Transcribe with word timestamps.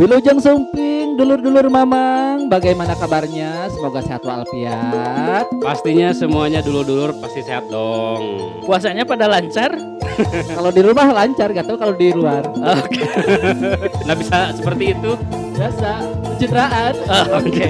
Wilujeng 0.00 0.40
Sumping, 0.40 1.20
dulur-dulur 1.20 1.68
Mamang, 1.68 2.48
bagaimana 2.48 2.96
kabarnya? 2.96 3.68
Semoga 3.68 4.00
sehat 4.00 4.24
walafiat. 4.24 5.44
Pastinya 5.60 6.16
semuanya 6.16 6.64
dulur-dulur 6.64 7.20
pasti 7.20 7.44
sehat 7.44 7.68
dong. 7.68 8.48
Puasanya 8.64 9.04
pada 9.04 9.28
lancar? 9.28 9.76
kalau 10.56 10.72
di 10.72 10.80
rumah 10.80 11.04
lancar, 11.12 11.52
gak 11.52 11.68
tau 11.68 11.76
kalau 11.76 11.92
di 11.92 12.16
luar. 12.16 12.48
Oke. 12.48 13.04
Nah 14.08 14.16
bisa 14.16 14.56
seperti 14.56 14.96
itu 14.96 15.12
Biasa, 15.52 15.92
pencitraan. 16.32 16.94
Oke. 17.44 17.68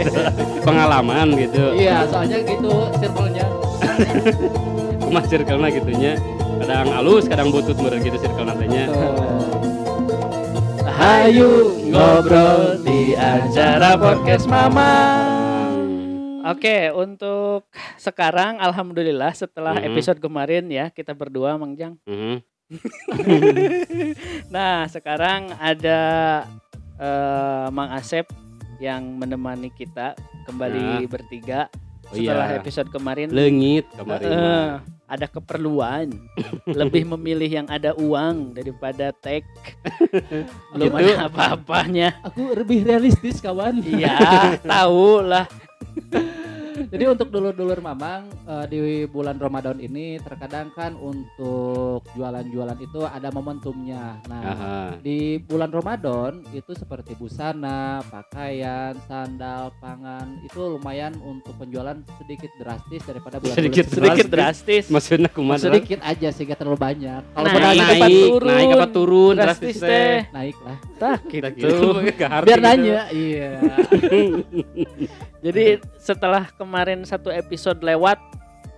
pengalaman 0.62 1.34
gitu. 1.34 1.74
Iya, 1.74 2.06
soalnya 2.06 2.46
gitu 2.46 2.94
circle-nya. 3.02 3.46
Cuma 5.02 5.18
circle 5.26 5.66
gitunya. 5.66 6.14
Kadang 6.62 6.94
halus, 6.94 7.26
kadang 7.26 7.50
butut 7.50 7.74
meureun 7.74 7.98
gitu 8.06 8.22
circle 8.22 8.46
nantinya. 8.46 8.86
Hayu 11.00 11.80
ngobrol 11.88 12.84
di 12.84 13.16
acara 13.16 13.96
podcast 13.96 14.44
Mamang. 14.44 15.72
Oke, 16.44 16.92
untuk 16.92 17.64
sekarang 17.96 18.60
alhamdulillah 18.60 19.32
setelah 19.32 19.80
Mhm. 19.80 19.86
episode 19.88 20.20
kemarin 20.20 20.68
ya 20.68 20.92
kita 20.92 21.16
berdua 21.16 21.56
Mang 21.56 21.72
Jang. 21.72 21.96
Mhm. 22.04 22.44
Nah, 24.54 24.84
sekarang 24.86 25.56
ada 25.56 26.00
eh, 27.00 27.66
Mang 27.72 27.96
Asep 27.96 28.28
yang 28.76 29.16
menemani 29.16 29.72
kita 29.72 30.12
kembali 30.44 31.08
bertiga 31.08 31.72
Oh 31.72 31.89
setelah 32.10 32.46
iya. 32.46 32.58
episode 32.58 32.88
kemarin. 32.90 33.28
Lengit 33.30 33.86
kemarin. 33.94 34.26
Eh, 34.26 34.36
mah. 34.36 34.74
ada 35.10 35.26
keperluan 35.26 36.06
lebih 36.80 37.02
memilih 37.14 37.50
yang 37.50 37.66
ada 37.66 37.94
uang 37.94 38.54
daripada 38.54 39.10
tag 39.10 39.42
belum 40.74 40.86
Gitu. 40.86 40.96
ada 41.02 41.26
apa-apanya 41.26 42.14
Aku 42.22 42.54
lebih 42.54 42.86
realistis 42.86 43.42
kawan. 43.42 43.82
iya 43.82 44.54
tahu 44.62 45.18
lah 45.22 45.46
Jadi 46.88 47.04
untuk 47.04 47.28
dulur-dulur 47.28 47.84
Mamang 47.84 48.32
eh, 48.48 48.64
di 48.66 48.78
bulan 49.04 49.36
Ramadan 49.36 49.76
ini 49.76 50.16
terkadang 50.16 50.72
kan 50.72 50.96
untuk 50.96 52.06
jualan-jualan 52.16 52.78
itu 52.80 53.00
ada 53.04 53.28
momentumnya. 53.28 54.16
Nah, 54.24 54.42
Aha. 54.42 54.76
di 54.96 55.36
bulan 55.36 55.68
Ramadan 55.68 56.40
itu 56.50 56.72
seperti 56.72 57.12
busana, 57.14 58.00
pakaian, 58.08 58.96
sandal, 59.04 59.74
pangan 59.76 60.40
itu 60.40 60.56
lumayan 60.56 61.12
untuk 61.20 61.52
penjualan 61.56 62.00
sedikit 62.16 62.48
drastis 62.56 63.02
daripada 63.04 63.36
bulan 63.36 63.54
Sedikit 63.54 63.84
sedikit 63.90 64.26
drastis 64.28 64.84
Maksudnya 64.88 65.28
kumaha? 65.28 65.60
sedikit 65.60 66.00
aja 66.00 66.28
sih 66.32 66.48
gak 66.48 66.62
terlalu 66.62 66.78
banyak. 66.80 67.20
Kalau 67.34 67.46
Naik, 67.50 67.82
naik, 68.00 68.14
turun. 68.30 68.48
naik 68.48 68.68
apa 68.72 68.86
turun 68.88 69.34
drastis 69.36 69.76
teh 69.76 70.24
naik 70.30 70.56
lah. 70.62 70.76
tah 70.96 71.18
Kita 71.20 71.48
gitu 71.52 72.00
Biar 72.46 72.58
gitu. 72.58 72.64
nanya, 72.64 73.00
iya. 73.10 73.50
jadi 75.40 75.64
setelah 75.96 76.48
kemarin 76.52 77.02
satu 77.02 77.28
episode 77.28 77.80
lewat 77.80 78.20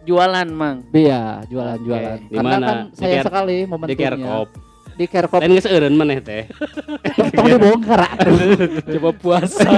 jualan 0.03 0.49
mang 0.49 0.83
Iya, 0.91 1.47
jualan-jualan. 1.47 2.19
Di 2.25 2.35
Karena 2.35 2.51
mana? 2.53 2.67
kan 2.67 2.79
Di 2.91 3.07
Ker- 3.09 3.25
sekali 3.25 3.57
Di 3.57 3.69
momentumnya. 3.69 4.09
kerkop. 4.09 4.49
Di 4.93 5.05
Kerkop. 5.07 5.41
Lain 5.41 5.53
geus 5.53 5.67
eureun 5.67 5.95
maneh 5.95 6.19
teh. 6.19 6.45
Tong 7.33 7.49
dibongkar. 7.49 8.01
atuh. 8.05 8.37
coba 8.93 9.11
puasa 9.13 9.69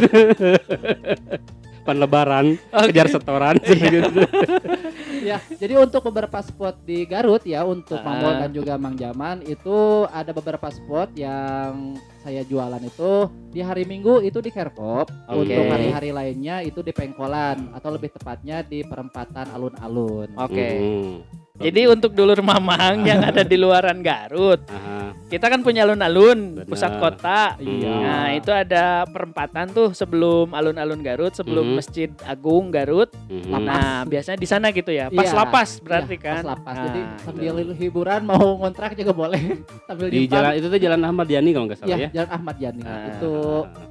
Pan 1.84 2.00
lebaran, 2.00 2.56
kejar 2.88 3.12
setoran 3.12 3.60
gitu. 3.60 4.24
ya, 5.28 5.36
jadi 5.54 5.76
untuk 5.76 6.00
beberapa 6.02 6.40
spot 6.40 6.80
di 6.80 7.04
Garut 7.04 7.44
ya 7.44 7.60
untuk 7.62 8.00
Ah. 8.00 8.08
Mamol 8.08 8.32
dan 8.40 8.50
juga 8.50 8.80
Mang 8.80 8.96
Jaman 8.96 9.44
itu 9.44 10.08
ada 10.08 10.32
beberapa 10.32 10.64
spot 10.66 11.12
yang 11.12 11.92
saya 12.24 12.40
jualan 12.48 12.80
itu 12.80 13.28
di 13.52 13.60
hari 13.60 13.84
Minggu 13.84 14.24
itu 14.24 14.40
di 14.40 14.48
Kerkop, 14.48 15.12
Oke. 15.28 15.44
untuk 15.44 15.68
hari-hari 15.68 16.08
lainnya 16.08 16.64
itu 16.64 16.80
di 16.80 16.96
Pengkolan 16.96 17.76
atau 17.76 17.92
lebih 17.92 18.08
tepatnya 18.16 18.64
di 18.64 18.80
perempatan 18.80 19.52
alun-alun. 19.52 20.32
oke 20.32 20.68
Mhm. 20.72 21.43
Jadi 21.54 21.86
untuk 21.86 22.10
dulur 22.12 22.42
mamang 22.42 23.06
yang 23.06 23.22
ada 23.30 23.46
di 23.46 23.54
luaran 23.54 24.02
Garut 24.02 24.58
Aha. 24.66 25.14
kita 25.30 25.46
kan 25.46 25.62
punya 25.62 25.86
alun-alun 25.86 26.66
pusat 26.66 26.98
kota 26.98 27.54
Iya. 27.56 27.94
Nah 27.94 28.26
itu 28.32 28.50
ada 28.50 29.06
perempatan 29.06 29.70
tuh 29.70 29.90
sebelum 29.92 30.50
alun-alun 30.50 30.98
Garut, 30.98 31.30
sebelum 31.30 31.62
Mhm. 31.64 31.74
Masjid 31.76 32.10
Agung 32.22 32.68
Garut. 32.68 33.06
Mhm. 33.26 33.50
Nah 33.60 34.02
biasanya 34.02 34.34
di 34.34 34.46
sana 34.46 34.70
gitu 34.70 34.90
ya, 34.90 35.06
pas 35.08 35.24
Iya. 35.24 35.34
lapas 35.36 35.68
berarti 35.78 36.14
Iya, 36.14 36.24
kan. 36.24 36.34
pas 36.36 36.46
lapas. 36.50 36.74
Nah, 36.74 36.84
Jadi 36.84 37.00
itu. 37.00 37.14
sambil 37.22 37.54
hiburan 37.72 38.20
mau 38.24 38.44
ngontrak 38.56 38.90
juga 38.94 39.12
boleh 39.12 39.42
sambil 39.88 40.06
di 40.08 40.26
jalan 40.26 40.52
itu 40.54 40.66
tuh 40.66 40.80
jalan 40.80 41.00
Ahmad 41.02 41.26
Yani 41.28 41.50
kalau 41.50 41.66
nggak 41.66 41.78
salah 41.78 41.88
Iya, 41.88 41.98
ya. 42.00 42.08
Jalan 42.12 42.30
Ahmad 42.32 42.56
Yani. 42.58 42.82
Ah. 42.82 42.98
Itu 43.08 43.32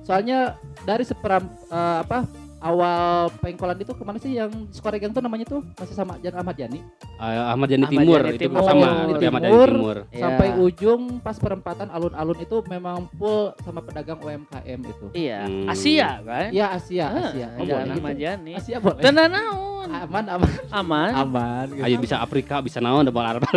soalnya 0.01 0.40
dari 0.81 1.03
seperam 1.03 1.44
eh, 1.66 1.97
apa 2.01 2.18
awal 2.63 3.28
pengkolan 3.38 3.75
itu 3.75 3.91
ke 3.91 4.01
mana 4.01 4.16
sih 4.16 4.34
yang 4.34 4.47
Skoregang 4.72 5.12
tuh 5.12 5.19
namanya 5.19 5.44
tuh 5.44 5.59
masih 5.75 5.91
sama 5.91 6.16
Jalan 6.18 6.40
Ahmad 6.40 6.56
Yani 6.56 6.79
Ah, 7.16 7.51
Ahmad 7.51 7.68
Yani 7.68 7.84
Ahmad 7.84 7.91
Timur 7.94 8.19
Yani 8.19 8.31
itu 8.31 8.41
Timur. 8.41 8.62
sama 8.63 8.79
itu 8.79 8.88
Ahmad 8.88 9.19
Yani 9.19 9.44
Timur. 9.44 9.69
Timur. 9.69 9.97
Iya. 10.07 10.22
sampai 10.24 10.47
ujung 10.57 11.01
pas 11.19 11.35
perempatan 11.35 11.88
alun-alun 11.88 12.40
itu 12.40 12.57
memang 12.66 12.97
full 13.13 13.51
sama 13.59 13.79
pedagang 13.79 14.16
UMKM 14.18 14.79
itu. 14.81 15.06
Iya, 15.13 15.40
Hmm. 15.44 15.68
Asia 15.68 16.09
kan. 16.19 16.47
Iya 16.50 16.66
Asia, 16.72 17.06
Ah, 17.06 17.19
Asia. 17.28 17.47
Oh, 17.53 17.63
Jalan 17.63 17.84
boleh 17.84 17.94
Ahmad 17.94 18.13
gitu. 18.13 18.24
Yani. 18.24 18.51
Asia 18.56 18.78
boleh. 18.80 19.01
Tenan 19.01 19.28
naon? 19.28 19.88
Aman, 19.91 20.25
aman, 20.25 20.50
Aman. 20.72 21.12
aman. 21.13 21.66
gitu. 21.69 21.84
Ayo 21.84 21.95
bisa 22.00 22.16
Afrika, 22.18 22.63
bisa 22.63 22.80
naon 22.80 23.03
da 23.03 23.12
Arab. 23.13 23.44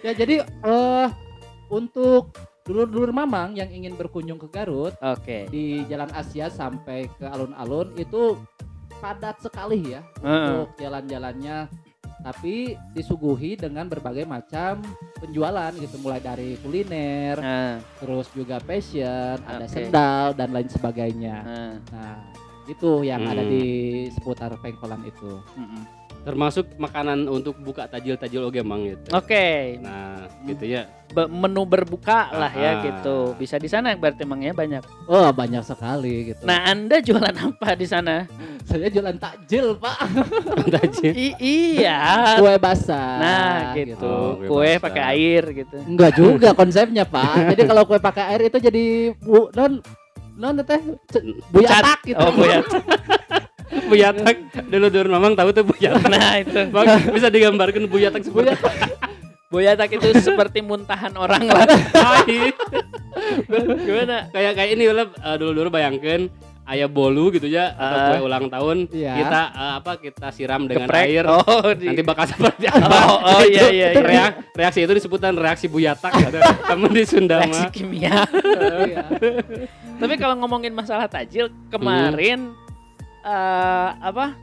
Ya 0.00 0.14
jadi 0.14 0.40
eh 0.46 1.08
untuk 1.68 2.32
dulur-dulur 2.70 3.10
Mamang 3.10 3.58
yang 3.58 3.66
ingin 3.66 3.98
berkunjung 3.98 4.38
ke 4.38 4.46
Garut 4.46 4.94
Oke. 5.02 5.50
di 5.50 5.82
Jalan 5.84 6.14
Asia 6.14 6.46
sampai 6.46 7.10
ke 7.10 7.26
alun-alun 7.26 7.90
itu 7.98 8.38
padat 9.02 9.42
sekali 9.42 9.90
ya 9.90 10.06
Heeh. 10.22 10.30
untuk 10.54 10.78
jalan-jalannya 10.78 11.66
tapi 12.20 12.76
disuguhi 12.92 13.56
dengan 13.56 13.88
berbagai 13.88 14.28
macam 14.28 14.84
penjualan 15.16 15.72
gitu 15.72 15.96
mulai 15.98 16.20
dari 16.20 16.54
kuliner 16.60 17.40
Nah, 17.40 17.74
terus 17.98 18.28
juga 18.30 18.60
fashion 18.60 19.40
ada 19.42 19.64
Oke. 19.64 19.72
sendal 19.72 20.36
dan 20.36 20.52
lain 20.52 20.68
sebagainya 20.68 21.36
nah, 21.42 21.74
nah 21.90 22.16
itu 22.68 23.02
yang 23.02 23.24
ada 23.24 23.42
Hmm. 23.42 23.50
di 23.50 23.66
seputar 24.14 24.54
pengkolan 24.62 25.02
itu. 25.02 25.42
Termasuk 26.20 26.76
makanan 26.76 27.24
untuk 27.26 27.56
buka 27.56 27.84
tajil-tajil 27.86 28.44
oge 28.44 28.60
mang 28.60 28.84
gitu. 28.84 29.08
Oke, 29.10 29.80
Nah, 29.80 30.28
gitu 30.44 30.68
ya. 30.68 30.84
be- 31.10 31.26
menu 31.26 31.64
berbuka 31.64 32.28
lah 32.30 32.52
ya 32.52 32.70
gitu. 32.82 33.32
Bisa 33.34 33.56
di 33.56 33.66
sana 33.66 33.90
berarti 33.94 34.22
emang 34.22 34.38
ya 34.38 34.52
banyak. 34.52 34.84
oh 35.06 35.26
banyak 35.30 35.58
sekali 35.60 36.30
gitu 36.30 36.44
Nah, 36.44 36.68
Anda 36.68 37.00
jualan 37.00 37.32
apa 37.34 37.72
di 37.72 37.82
sana? 37.82 38.28
saya 38.60 38.86
jualan 38.86 39.16
takjil 39.16 39.74
pak 39.74 39.96
Tajil. 40.76 41.10
I- 41.10 41.38
iya. 41.40 42.36
kue 42.36 42.54
basah 42.56 43.16
Nah, 43.18 43.58
gitu. 43.74 44.04
Oh, 44.04 44.36
kue 44.36 44.46
Kue 44.46 44.70
pakai 44.78 45.02
air 45.10 45.42
gitu. 45.56 45.76
Enggak 45.82 46.14
juga 46.14 46.52
konsepnya 46.52 47.02
pak. 47.02 47.50
Jadi 47.50 47.62
kalau 47.64 47.82
kue 47.82 47.98
pakai 47.98 48.30
air 48.30 48.42
itu 48.46 48.58
jadi 48.60 48.84
bu 49.16 49.48
non 49.50 49.80
non 50.36 50.54
teh 50.62 50.78
buyatak 51.48 52.04
gitu. 52.06 52.20
Oh, 52.20 52.30
buyat. 53.90 54.14
Buyatak. 54.16 54.36
Dulu 54.66 54.86
dulu 54.88 55.08
mamang 55.10 55.34
tahu 55.34 55.48
tuh 55.50 55.64
buyatak. 55.64 56.06
Nah, 56.08 56.34
itu. 56.38 56.60
Bang, 56.68 56.86
bisa 57.10 57.26
digambarkan 57.28 57.82
buyatak 57.84 58.22
seperti 58.22 58.54
Buyatak. 58.54 58.74
Boyatak 59.50 59.88
itu 59.92 60.06
seperti 60.16 60.62
muntahan 60.62 61.10
orang 61.12 61.42
lah. 61.44 61.66
Gimana? 63.80 64.30
kayak 64.30 64.52
kayak 64.54 64.70
ini 64.72 64.84
lah 64.88 65.06
dulu 65.34 65.50
dulu 65.52 65.68
bayangkan 65.68 66.30
ayah 66.66 66.86
bolu 66.86 67.34
gitu 67.34 67.50
ya 67.50 67.74
atau 67.74 67.96
Ah. 67.98 68.06
kue 68.08 68.18
ulang 68.22 68.46
tahun 68.46 68.86
Iya. 68.88 69.12
kita 69.16 69.40
eh, 69.50 69.72
apa 69.74 69.92
kita 69.98 70.26
siram 70.30 70.62
dengan 70.64 70.86
Geprek. 70.86 71.02
air 71.02 71.24
Oh, 71.26 71.66
di... 71.74 71.82
nanti 71.84 72.02
bakal 72.06 72.30
seperti 72.30 72.70
apa 72.70 72.94
Oh, 73.10 73.18
oh, 73.18 73.42
iya, 73.42 73.66
iya, 73.68 73.86
Itu 73.90 74.00
iya. 74.00 74.06
reak- 74.06 74.38
reaksi 74.54 74.78
itu 74.80 74.92
disebutan 74.94 75.34
reaksi 75.34 75.66
buyatak 75.66 76.14
ada 76.14 76.38
temen 76.62 76.90
di 76.92 77.02
Sunda 77.02 77.42
reaksi 77.42 77.64
kimia. 77.74 78.22
Iya. 78.86 79.02
Tapi 79.98 80.14
kalau 80.16 80.38
ngomongin 80.38 80.70
masalah 80.70 81.04
tajil 81.04 81.50
kemarin 81.68 82.54
eh, 83.22 83.88
apa? 83.96 84.36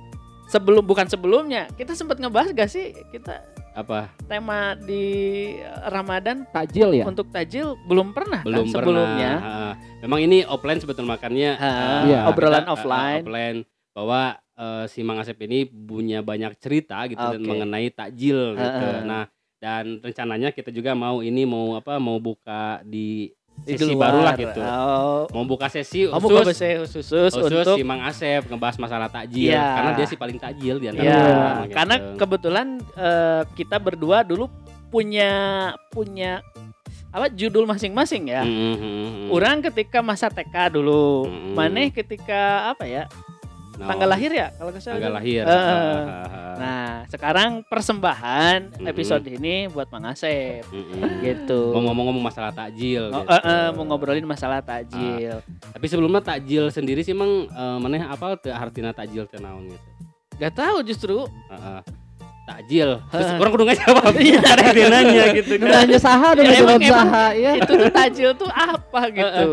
Sebelum 0.47 0.79
bukan 0.79 1.05
sebelumnya, 1.05 1.67
kita 1.75 1.91
sempat 1.91 2.15
ngebahas 2.17 2.55
gak 2.55 2.71
sih 2.71 2.95
kita 3.11 3.43
apa 3.77 4.09
tema 4.25 4.73
di 4.73 5.53
Ramadan 5.85 6.49
Takjil 6.49 6.97
ya. 6.97 7.05
untuk 7.05 7.29
tajil 7.29 7.77
belum 7.85 8.09
pernah 8.09 8.41
kan 8.41 8.49
belum 8.49 8.65
sebelumnya. 8.73 9.31
pernah 9.37 9.53
Ah, 9.69 9.73
memang 10.01 10.19
ini 10.19 10.41
offline 10.41 10.81
sebetulnya 10.81 11.13
makannya 11.13 11.51
Ah, 11.53 11.69
eh, 11.69 12.01
Iya. 12.09 12.19
obrolan 12.25 12.65
kita, 12.65 12.73
offline. 12.73 13.21
offline 13.21 13.57
bahwa 13.93 14.21
eh, 14.57 14.85
si 14.89 15.05
Mang 15.05 15.21
Asep 15.21 15.37
ini 15.43 15.69
punya 15.69 16.25
banyak 16.25 16.57
cerita 16.57 17.05
gitu 17.05 17.21
dan 17.21 17.37
Oke. 17.37 17.45
mengenai 17.45 17.93
takjil 17.93 18.57
gitu. 18.57 18.65
Heeh. 18.87 19.05
Nah, 19.05 19.29
dan 19.57 20.01
rencananya 20.01 20.49
kita 20.49 20.73
juga 20.73 20.93
mau 20.93 21.21
ini 21.21 21.45
mau 21.45 21.77
apa 21.77 22.01
mau 22.01 22.17
buka 22.17 22.81
di 22.81 23.29
Di 23.57 23.73
sesi 23.73 23.89
luar. 23.89 24.01
baru 24.09 24.19
lah 24.21 24.33
gitu. 24.33 24.61
Oh, 24.61 25.23
Mau 25.29 25.43
buka 25.43 25.67
sesi 25.67 26.05
khusus 26.05 26.23
khusus, 26.47 26.87
khusus, 26.87 27.31
khusus 27.31 27.51
untuk 27.57 27.75
si 27.75 27.83
Mang 27.83 27.99
Asep 28.01 28.45
ngebahas 28.45 28.77
masalah 28.77 29.07
takjil 29.07 29.51
Iya. 29.51 29.65
karena 29.75 29.91
dia 29.93 30.05
sih 30.05 30.15
paling 30.15 30.37
takjil 30.37 30.75
di 30.77 30.87
antara 30.87 31.03
Ya, 31.03 31.17
kita, 31.17 31.35
gitu. 31.65 31.73
karena 31.73 31.95
kebetulan 32.15 32.67
eh, 32.95 33.41
kita 33.53 33.75
berdua 33.77 34.17
dulu 34.21 34.45
punya 34.87 35.31
punya 35.89 36.39
apa 37.07 37.27
judul 37.27 37.65
masing-masing 37.65 38.29
ya. 38.29 38.43
Mm, 38.43 38.53
mm, 38.53 38.77
mm. 38.77 39.27
Orang 39.29 39.59
ketika 39.61 39.99
masa 39.99 40.27
TK 40.27 40.71
dulu, 40.71 41.25
Mm. 41.25 41.53
maneh 41.53 41.87
ketika 41.89 42.71
apa 42.71 42.85
ya? 42.85 43.03
Nah, 43.77 43.87
Tanggal 43.93 44.09
lahir 44.09 44.31
ya 44.33 44.47
kalau 44.57 44.69
nggak 44.73 44.81
salah. 44.81 44.95
Tanggal 44.97 45.11
dulu. 45.13 45.19
lahir. 45.21 45.43
Ah, 45.45 46.25
Nah, 46.57 46.89
sekarang 47.07 47.51
persembahan 47.61 48.59
Mm-mm. 48.73 48.89
episode 48.89 49.21
ini 49.29 49.69
buat 49.69 49.85
Mang 49.87 50.09
Asep 50.09 50.65
mm, 50.65 50.73
mm. 50.73 51.09
gitu. 51.21 51.61
Mau 51.69 51.85
ngomong-ngomong 51.85 52.25
masalah 52.25 52.49
takjil. 52.49 53.13
Oh, 53.13 53.21
gitu. 53.21 53.29
eh, 53.29 53.41
eh, 53.45 53.67
mau 53.71 53.83
ngobrolin 53.85 54.25
masalah 54.25 54.59
takjil. 54.59 55.37
Tapi 55.45 55.85
sebelumnya 55.85 56.19
takjil 56.19 56.73
sendiri 56.73 57.05
sih 57.05 57.13
emang 57.13 57.45
eh, 57.45 57.77
maneh 57.77 58.01
apa 58.01 58.33
teu 58.35 58.49
artina 58.49 58.89
takjil 58.89 59.29
teh 59.29 59.37
naon 59.37 59.69
gitu. 59.69 59.85
Gak 60.37 60.53
tahu 60.53 60.81
justru. 60.81 61.17
Heeh. 61.47 61.81
Takjil. 62.47 62.89
Terus 63.11 63.27
orang 63.35 63.51
kudu 63.51 63.63
ngajawab. 63.67 64.03
Ada 64.07 64.21
yang 64.63 64.71
dia 64.71 64.87
nanya 64.87 65.23
gitu 65.35 65.53
kan. 65.59 65.67
Nanya 65.67 65.99
saha 65.99 66.27
dulu 66.31 66.47
Ya, 66.47 66.55
emang- 66.57 66.79
jawab 66.79 66.95
saha 67.03 67.25
ya. 67.35 67.51
Itu 67.59 67.71
tuh 67.75 67.91
takjil 67.91 68.29
tuh 68.33 68.49
apa 68.49 69.01
gitu. 69.11 69.49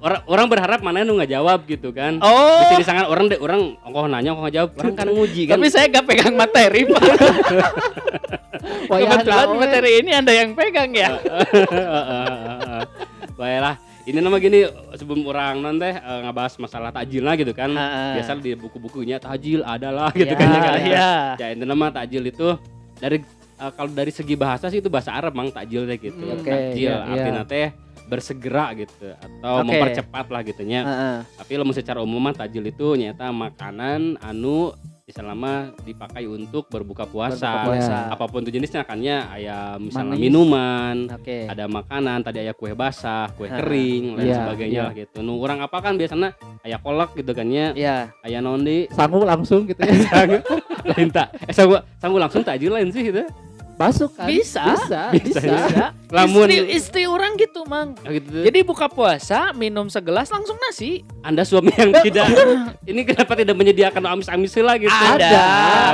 Orang 0.00 0.20
orang 0.24 0.46
berharap 0.48 0.80
mana 0.80 1.02
nu 1.02 1.18
nggak 1.18 1.28
jawab 1.28 1.66
gitu 1.66 1.90
kan. 1.90 2.22
Oh, 2.22 2.62
Bisa 2.64 2.80
disangat 2.80 3.04
orang 3.04 3.28
deh 3.28 3.36
orang 3.36 3.76
ongkoh 3.82 4.06
nanya 4.06 4.30
ongkoh 4.32 4.48
jawab 4.48 4.70
orang 4.78 4.94
kan 4.94 5.06
nguji 5.10 5.42
kan. 5.44 5.58
tapi 5.58 5.66
saya 5.68 5.90
gak 5.90 6.06
pegang 6.06 6.32
materi, 6.32 6.86
Pak. 6.88 7.02
Kebetulan 8.88 9.48
materi 9.52 9.90
ini 10.00 10.10
Anda 10.14 10.32
yang 10.32 10.54
pegang 10.54 10.90
ya. 10.94 11.18
Baiklah. 13.36 13.89
Ini 14.00 14.16
nama 14.18 14.40
gini 14.40 14.64
sebelum 14.96 15.28
orang 15.28 15.60
non 15.60 15.76
teh 15.76 15.92
eh, 15.92 16.20
ngebahas 16.24 16.56
masalah 16.56 16.88
takjil 16.88 17.20
lah 17.20 17.36
gitu 17.36 17.52
kan. 17.52 17.68
Heeh. 17.68 18.16
Biasa 18.16 18.40
di 18.40 18.56
buku-bukunya 18.56 19.20
takjil 19.20 19.60
adalah 19.60 20.08
gitu 20.18 20.32
Ya, 20.32 20.38
kan 20.40 20.48
ya 20.48 20.60
kan. 20.60 20.72
ya. 20.80 21.10
Ya 21.36 21.46
itu 21.52 21.64
nama 21.64 21.92
takjil 21.92 22.24
itu 22.24 22.48
dari 22.96 23.20
eh, 23.60 23.70
kalau 23.76 23.90
dari 23.92 24.08
segi 24.08 24.34
bahasa 24.34 24.72
sih 24.72 24.80
itu 24.80 24.88
bahasa 24.88 25.12
Arab 25.12 25.36
mang 25.36 25.52
takjil 25.52 25.84
teh 25.84 26.00
gitu. 26.00 26.24
Oke, 26.32 26.48
takjil 26.48 26.90
iya, 26.90 27.04
iya. 27.04 27.12
artinya 27.12 27.44
teh 27.44 27.68
bersegera 28.08 28.74
gitu 28.74 29.14
atau 29.14 29.62
Oke. 29.62 29.66
mempercepat 29.68 30.26
lah 30.26 30.40
gitunya. 30.42 30.80
Heeh. 30.82 31.16
Tapi 31.36 31.52
lamun 31.60 31.76
secara 31.76 32.00
umum 32.00 32.18
mah 32.18 32.34
takjil 32.34 32.64
itu 32.64 32.96
nyata 32.96 33.28
makanan 33.30 34.16
anu 34.18 34.72
selama 35.10 35.70
dipakai 35.80 36.24
untuk 36.24 36.66
berbuka 36.66 37.04
puasa. 37.04 37.36
Berbuka 37.36 37.66
puasa. 37.66 37.98
Apa 38.10 38.24
pun 38.26 38.40
itu 38.42 38.50
jenisnya 38.50 38.82
kan 38.82 38.98
ya 38.98 39.26
ayam 39.28 39.78
misalnya 39.82 40.14
Manis. 40.14 40.22
minuman, 40.24 40.96
Oke. 41.10 41.46
ada 41.46 41.64
makanan, 41.66 42.18
tadi 42.22 42.38
ayah 42.40 42.54
kue 42.54 42.72
basah, 42.72 43.28
kue 43.34 43.46
Ha. 43.46 43.58
kering, 43.58 44.16
lain 44.16 44.26
Iya, 44.26 44.36
sebagainya 44.40 44.80
lah 44.86 44.94
gitu. 44.94 45.18
Nu 45.20 45.38
orang 45.38 45.58
apa 45.60 45.78
kan 45.78 45.94
biasanya 45.94 46.32
ayah 46.62 46.78
kolak 46.78 47.12
gitu 47.14 47.30
kan 47.30 47.46
ya, 47.46 47.74
Ya. 47.74 47.96
ayah 48.22 48.40
nondi, 48.40 48.86
Sangu 48.90 49.22
langsung 49.22 49.66
gitu 49.66 49.78
ya. 49.78 49.92
lain 50.90 51.08
tak, 51.12 51.36
eh 51.44 51.52
sanggup, 51.52 51.84
sanggup 52.00 52.20
langsung 52.20 52.40
takjil 52.40 52.72
lain 52.72 52.88
sih 52.88 53.04
gitu. 53.04 53.22
Masuk 53.80 54.12
kan? 54.12 54.28
Bisa. 54.28 54.60
Bisa. 54.76 55.00
Bisa, 55.08 55.40
Bisa. 55.40 55.84
Lamun- 56.12 56.52
istri, 56.52 56.68
istri 56.70 57.02
orang 57.04 57.32
gitu, 57.34 57.64
Mang. 57.64 57.96
Ya 58.04 58.12
gitu. 58.12 58.44
Jadi 58.44 58.58
buka 58.60 58.86
puasa, 58.86 59.56
minum 59.56 59.88
segelas 59.88 60.28
langsung 60.28 60.60
nasi. 60.60 61.00
Anda 61.24 61.42
suami 61.42 61.72
yang 61.72 61.96
tidak, 61.96 62.28
ini 62.90 63.00
kenapa 63.02 63.32
tidak 63.32 63.56
menyediakan 63.56 64.04
amis-amis 64.06 64.52
lah 64.60 64.76
gitu? 64.76 64.92
Ada, 64.92 65.32
Ada. 65.32 65.40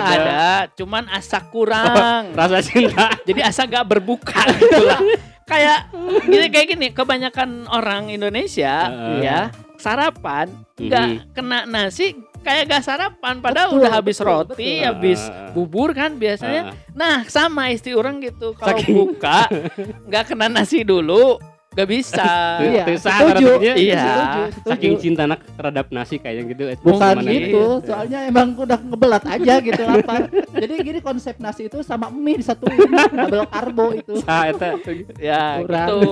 ada. 0.03 0.43
Cuman 0.75 1.07
asa 1.07 1.39
kurang. 1.47 2.35
Rasa 2.39 2.59
cinta. 2.59 3.15
Jadi 3.23 3.39
asa 3.39 3.63
gak 3.63 3.87
berbuka 3.87 4.43
gitu 4.59 4.83
lah. 4.83 4.99
Kayak 5.47 5.95
gini 6.27 6.47
kayak 6.51 6.67
gini, 6.69 6.87
kebanyakan 6.91 7.71
orang 7.71 8.11
Indonesia 8.11 8.91
Heeh. 8.91 9.23
ya 9.23 9.41
sarapan 9.79 10.51
nggak 10.75 11.07
Mhm. 11.07 11.19
kena 11.31 11.59
nasi 11.65 12.19
kayak 12.47 12.63
gak 12.71 12.83
sarapan 12.87 13.43
padahal 13.43 13.75
Betul, 13.75 13.81
udah 13.83 13.91
habis 13.93 14.17
betul, 14.17 14.29
roti, 14.31 14.55
betul. 14.79 14.87
habis 14.87 15.21
Heeh. 15.21 15.51
bubur 15.51 15.91
kan 15.91 16.15
biasanya. 16.15 16.63
Ah, 16.71 16.75
Nah, 16.95 17.17
sama 17.27 17.69
istri 17.69 17.93
orang 17.93 18.23
gitu. 18.23 18.55
Kalau 18.55 18.79
buka 18.81 19.51
nggak 20.09 20.25
kena 20.31 20.47
nasi 20.47 20.81
dulu, 20.81 21.43
nggak 21.77 21.89
bisa. 21.89 22.25
Iya. 22.67 22.85
Setuju. 22.97 23.47
artinya. 23.53 23.75
Iya. 23.77 24.01
Setuju, 24.01 24.41
setuju. 24.49 24.69
saking 24.73 24.95
cinta 24.97 25.23
anak 25.23 25.41
terhadap 25.53 25.87
nasi 25.93 26.17
kayak 26.17 26.43
gitu. 26.49 26.63
eh, 26.67 26.77
Bukan 26.81 27.15
gitu, 27.21 27.29
gitu. 27.29 27.65
soalnya 27.85 28.19
emang 28.25 28.57
udah 28.57 28.79
ngebelat 28.81 29.25
aja 29.29 29.55
gitu 29.61 29.83
lapar. 29.93 30.21
Jadi 30.51 30.75
gini 30.81 30.99
konsep 30.99 31.37
nasi 31.37 31.69
itu 31.69 31.85
sama 31.85 32.09
mie 32.09 32.41
disatuin, 32.41 32.81
double 33.13 33.45
karbo 33.47 33.93
itu. 33.93 34.17
Sah, 34.25 34.49
eta. 34.49 34.81
ya, 35.21 35.61
Kurang. 35.61 35.89
gitu, 35.93 36.11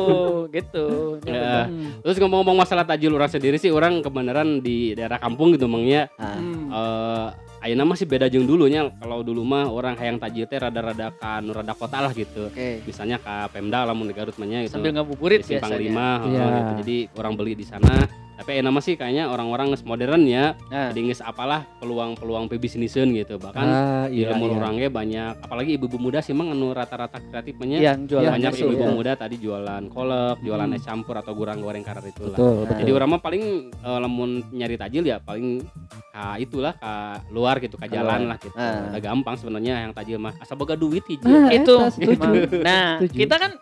gitu. 0.52 0.87
Ya. 1.25 1.64
Hmm. 1.67 1.96
Terus 2.05 2.17
ngomong-ngomong 2.20 2.60
masalah 2.60 2.84
tajil 2.84 3.10
orang 3.10 3.32
sendiri 3.32 3.56
sih 3.56 3.72
orang 3.72 4.05
kebenaran 4.05 4.60
di 4.60 4.93
daerah 4.93 5.17
kampung 5.17 5.56
gitu 5.56 5.64
mangnya 5.64 6.06
Hmm. 6.20 6.69
eh 6.69 7.28
ayeuna 7.64 7.82
masih 7.82 8.05
beda 8.05 8.28
jeung 8.28 8.44
dulunya 8.44 8.93
kalau 8.94 9.25
dulu 9.25 9.40
mah 9.40 9.66
orang 9.66 9.96
hayang 9.96 10.20
tajil 10.20 10.44
teh 10.44 10.61
rada-rada 10.61 11.08
ka 11.11 11.40
nu 11.40 11.50
rada 11.50 11.72
kota 11.72 11.99
lah 11.99 12.12
gitu 12.12 12.46
Oke. 12.46 12.84
misalnya 12.84 13.16
ka 13.16 13.49
Pemda 13.49 13.82
lamun 13.82 14.05
di 14.05 14.12
Garut 14.12 14.37
mah 14.37 14.44
nya 14.44 14.61
gitu 14.61 14.76
Sambil 14.76 14.93
ngabuburit 14.93 15.40
di 15.40 15.49
Simpang 15.50 15.72
biasanya. 15.72 15.81
Lima 15.82 16.08
heeh, 16.20 16.28
Iya. 16.31 16.44
gitu. 16.44 16.72
jadi 16.84 16.96
orang 17.16 17.32
beli 17.34 17.52
di 17.56 17.64
sana 17.64 18.05
tapi 18.34 18.48
ayeuna 18.52 18.69
mah 18.69 18.81
sih 18.81 18.94
kayaknya 18.94 19.26
orang-orang 19.26 19.70
geus 19.70 19.82
modern 19.82 20.22
ya 20.22 20.58
Nah, 20.66 20.90
jadi 20.90 21.00
geus 21.06 21.20
apalah 21.20 21.62
peluang-peluang 21.78 22.46
pebisniseun 22.46 23.14
gitu 23.14 23.36
bahkan 23.36 23.62
Ah, 23.64 24.04
di 24.06 24.20
iya, 24.20 24.31
lemur 24.31 24.50
iya. 24.50 24.58
orangnya 24.58 24.88
banyak 24.88 25.32
apalagi 25.40 25.70
ibu-ibu 25.75 25.98
muda 25.98 26.19
sih 26.19 26.32
emang 26.32 26.50
anu 26.50 26.70
rata-rata 26.70 27.20
kreatif 27.20 27.54
mah 27.54 27.66
nya 27.66 27.78
yang 27.81 28.04
jualan 28.04 28.25
Iya, 28.25 28.31
banyak 28.32 28.52
ibu-ibu 28.56 28.75
ya. 28.81 28.90
muda 28.90 29.12
tadi 29.14 29.36
jualan 29.36 29.82
kolak, 29.86 30.36
jualan 30.40 30.66
Hmm. 30.66 30.76
es 30.76 30.82
campur 30.82 31.14
atau 31.14 31.32
gurang 31.32 31.58
goreng 31.58 31.81
karar 31.81 32.02
itu 32.02 32.22
lah. 32.25 32.34
Betul, 32.34 32.50
Nah. 32.50 32.60
betul. 32.64 32.76
Jadi 32.81 32.90
orang 32.92 33.08
mah 33.08 33.20
paling 33.20 33.42
eh, 33.72 33.98
lamun 34.00 34.31
nyari 34.50 34.75
tajil 34.75 35.04
ya 35.04 35.16
paling 35.19 35.62
ka 36.10 36.34
itulah 36.36 36.75
ka 36.75 36.94
luar 37.28 37.58
gitu 37.58 37.75
ka 37.75 37.86
jalan 37.86 38.26
lah 38.26 38.36
gitu. 38.36 38.54
Ah. 38.54 38.88
Udah 38.88 39.00
gampang 39.00 39.34
sebenarnya 39.34 39.75
yang 39.81 39.92
tajil 39.92 40.16
mah 40.16 40.34
asal 40.36 40.54
boga 40.54 40.75
duit 40.75 41.02
hiji. 41.04 41.22
Ah, 41.25 41.50
itu 41.50 41.75
eta, 41.76 41.90
setuju. 41.92 42.60
nah 42.60 42.98
kita 43.00 43.34
kan 43.36 43.52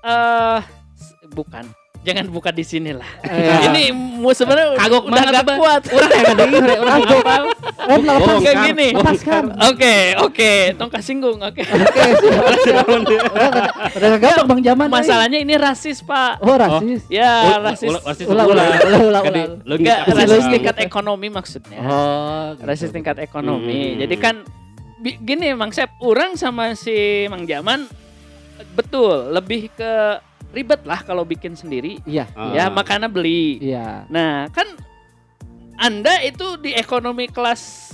eh 0.00 0.60
s- 0.92 1.14
bukan 1.28 1.64
jangan 2.06 2.24
buka 2.26 2.48
di 2.48 2.62
sini 2.62 2.90
lah 2.92 3.08
Eh, 3.20 3.66
ini 3.66 3.82
mu 3.90 4.30
sebenarnya 4.30 4.78
Kagok 4.78 5.02
udah 5.04 5.22
gak 5.26 5.42
Bang. 5.42 5.58
kuat 5.58 5.82
Orang 5.88 6.08
yang 6.08 6.26
ada 6.30 6.44
ini, 6.46 6.58
orang 6.76 6.98
hafal. 7.02 7.42
Om 7.86 8.00
lepas 8.02 8.36
kayak 8.40 8.56
gini. 8.64 8.88
Lepaskan. 8.92 9.44
oke 9.60 9.94
oke 10.22 10.50
tongkat 10.74 11.02
singgung 11.02 11.38
oke 11.38 11.62
Oke. 11.62 13.16
Udah 13.96 14.18
gampang 14.18 14.46
Bang 14.46 14.60
Jaman. 14.60 14.86
ayo. 14.86 14.94
masalahnya 14.94 15.38
ini 15.38 15.54
rasis 15.56 16.00
pak 16.00 16.38
Oh, 16.40 16.54
rasis. 16.54 17.02
ya 17.08 17.30
Ul- 17.52 17.64
rasis 17.64 17.90
rasis 17.98 18.26
Ulah, 18.26 18.44
ulah. 18.44 18.64
ulah, 18.78 19.00
ulah, 19.02 19.20
apa 19.20 19.30
sih, 20.06 20.14
rasis 20.16 20.40
Bang? 20.40 20.52
tingkat 20.52 20.76
ekonomi 20.80 21.28
maksudnya 21.28 21.78
Oh, 21.80 22.44
gitu. 22.52 22.62
rasis 22.62 22.90
tingkat 22.90 23.16
ekonomi 23.18 23.98
jadi 23.98 24.16
kan 24.16 24.34
gini 24.98 25.52
Mang 25.52 25.70
Sep 25.70 25.90
orang 26.00 26.34
sama 26.34 26.72
si 26.72 26.94
Mang 27.26 27.44
Jaman 27.44 27.86
betul 28.72 29.30
lebih 29.30 29.68
ke 29.70 30.18
ribet 30.50 30.82
lah 30.82 31.00
kalau 31.00 31.22
bikin 31.22 31.52
sendiri 31.52 31.98
Iya. 32.02 32.26
Ah. 32.32 32.52
ya 32.52 32.64
makanya 32.68 33.06
beli 33.06 33.58
Iya. 33.60 34.06
Nah, 34.06 34.46
kan 34.50 34.66
Anda 35.76 36.22
itu 36.22 36.56
di 36.56 36.72
ekonomi 36.72 37.28
kelas 37.28 37.92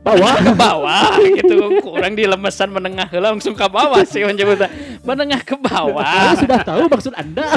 Bawah. 0.00 0.36
ke 0.36 0.52
bawah 0.54 1.16
gitu 1.32 1.80
kurang 1.80 2.12
di 2.12 2.24
lemesan 2.24 2.68
menengah 2.68 3.08
langsung 3.18 3.56
ke 3.56 3.64
bawah 3.64 4.04
sih 4.04 4.20
menyebutnya 4.20 4.68
menengah 5.00 5.40
ke 5.40 5.56
Saya 5.56 5.64
bawah 5.64 6.32
sudah 6.36 6.60
tahu 6.62 6.82
maksud 6.86 7.12
Anda. 7.16 7.48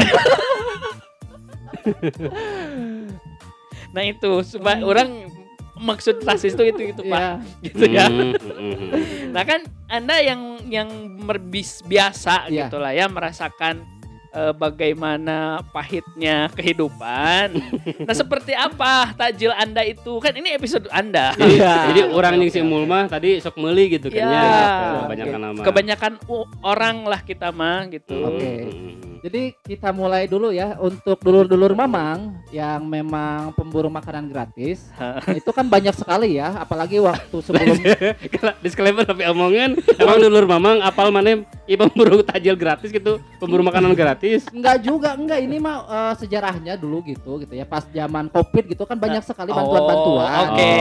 nah 3.92 4.04
itu 4.04 4.32
supaya 4.44 4.80
orang 4.82 5.32
maksud 5.78 6.24
rasis 6.24 6.54
itu 6.54 6.64
itu 6.66 6.82
itu 6.90 7.02
pak 7.04 7.22
Iya. 7.22 7.34
gitu 7.64 7.84
ya 7.86 8.06
hmm. 8.10 9.32
nah 9.32 9.44
kan 9.44 9.62
anda 9.88 10.18
yang 10.20 10.42
yang 10.68 10.90
merbis 11.20 11.86
biasa 11.86 12.50
Iya. 12.50 12.68
gitulah 12.68 12.92
ya 12.92 13.06
merasakan 13.08 13.86
eh, 14.30 14.54
bagaimana 14.54 15.38
pahitnya 15.70 16.48
kehidupan 16.52 17.58
nah 18.04 18.14
seperti 18.14 18.52
apa 18.52 19.14
takjil 19.14 19.52
anda 19.52 19.82
itu 19.82 20.18
kan 20.18 20.34
ini 20.34 20.54
episode 20.54 20.88
anda 20.90 21.32
Jadi, 21.34 21.56
Iya. 21.58 21.74
jadi 21.92 22.02
orang 22.10 22.34
yang 22.38 22.50
si 22.50 22.60
Mul 22.62 22.84
mah 22.84 23.08
tadi 23.08 23.40
sok 23.40 23.58
meuli 23.58 23.88
gitu 23.90 24.08
kan 24.10 24.20
Ya, 24.20 24.28
ya. 24.28 24.44
gitu. 24.44 24.98
Banyak 25.08 25.26
Oke. 25.26 25.38
nama. 25.38 25.62
kebanyakan 25.64 26.14
orang 26.62 26.98
lah 27.04 27.20
kita 27.22 27.48
mah 27.50 27.88
gitu. 27.88 28.14
Hmm, 28.14 28.30
Oke. 28.30 28.48
hmm, 28.48 28.72
hmm. 28.72 29.17
Jadi 29.28 29.52
kita 29.60 29.92
mulai 29.92 30.24
dulu 30.24 30.56
ya 30.56 30.80
untuk 30.80 31.20
dulur-dulur 31.20 31.76
Mamang 31.76 32.40
yang 32.48 32.80
memang 32.80 33.52
pemburu 33.52 33.92
makanan 33.92 34.32
gratis. 34.32 34.88
itu 35.40 35.52
kan 35.52 35.68
banyak 35.68 35.92
sekali 35.92 36.40
ya, 36.40 36.56
apalagi 36.56 36.96
waktu 37.04 37.36
sebelum 37.44 37.76
disclaimer 38.64 39.04
tapi 39.04 39.28
omongan 39.28 39.76
emang 40.00 40.18
dulur 40.24 40.48
mamang 40.48 40.80
apal 40.80 41.12
mana 41.12 41.44
i 41.68 41.76
pemburu 41.76 42.24
tajil 42.32 42.56
gratis 42.56 42.88
gitu 42.88 43.20
pemburu 43.36 43.68
makanan 43.68 43.92
gratis 43.92 44.48
enggak 44.56 44.80
juga, 44.80 45.20
enggak 45.20 45.44
ini 45.44 45.60
mah 45.60 45.78
eh, 45.84 46.14
sejarahnya 46.18 46.80
dulu 46.80 47.04
gitu 47.04 47.44
gitu 47.44 47.52
ya. 47.52 47.68
Pas 47.68 47.84
zaman 47.84 48.32
Covid 48.32 48.64
gitu 48.72 48.88
kan 48.88 48.96
banyak 48.96 49.20
sekali 49.22 49.52
Oh, 49.52 49.60
bantuan-bantuan. 49.60 50.56
oke. 50.56 50.74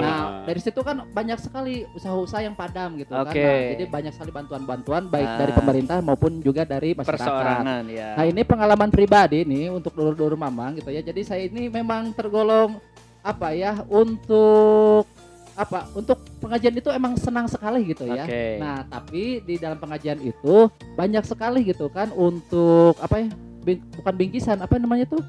Nah, 0.00 0.20
dari 0.48 0.60
situ 0.64 0.80
kan 0.80 0.96
banyak 1.12 1.36
sekali 1.36 1.84
usaha-usaha 1.92 2.40
yang 2.40 2.56
padam 2.56 2.96
gitu 2.96 3.12
kan. 3.12 3.28
Oke. 3.28 3.44
Nah, 3.44 3.60
jadi 3.76 3.84
banyak 3.84 4.12
sekali 4.16 4.30
bantuan-bantuan 4.32 5.02
baik 5.06 5.28
Ah. 5.28 5.38
dari 5.38 5.52
pemerintah 5.52 5.98
maupun 6.00 6.40
juga 6.40 6.64
dari 6.64 6.96
masyarakat. 6.96 7.20
Perseorangan 7.20 7.81
ya. 7.88 8.14
Nah 8.18 8.24
ini 8.28 8.42
pengalaman 8.42 8.90
pribadi 8.90 9.42
nih 9.46 9.72
untuk 9.72 9.94
dulur-dulur 9.96 10.36
mamang 10.36 10.78
gitu 10.78 10.90
ya. 10.90 11.00
Jadi 11.00 11.20
saya 11.22 11.42
ini 11.46 11.66
memang 11.66 12.14
tergolong 12.14 12.78
apa 13.22 13.54
ya 13.54 13.86
untuk 13.86 15.06
apa 15.52 15.84
untuk 15.92 16.16
pengajian 16.40 16.74
itu 16.80 16.88
emang 16.88 17.12
senang 17.20 17.46
sekali 17.46 17.84
gitu 17.92 18.08
ya. 18.08 18.24
Oke. 18.24 18.56
Nah, 18.56 18.88
tapi 18.88 19.44
di 19.44 19.60
dalam 19.60 19.76
pengajian 19.76 20.16
itu 20.24 20.68
banyak 20.96 21.24
sekali 21.28 21.60
gitu 21.68 21.92
kan 21.92 22.08
untuk 22.12 22.96
apa 22.98 23.20
ya? 23.20 23.28
bing- 23.62 23.84
bukan 23.94 24.14
bingkisan, 24.18 24.58
apa 24.58 24.74
namanya 24.76 25.06
tuh? 25.06 25.22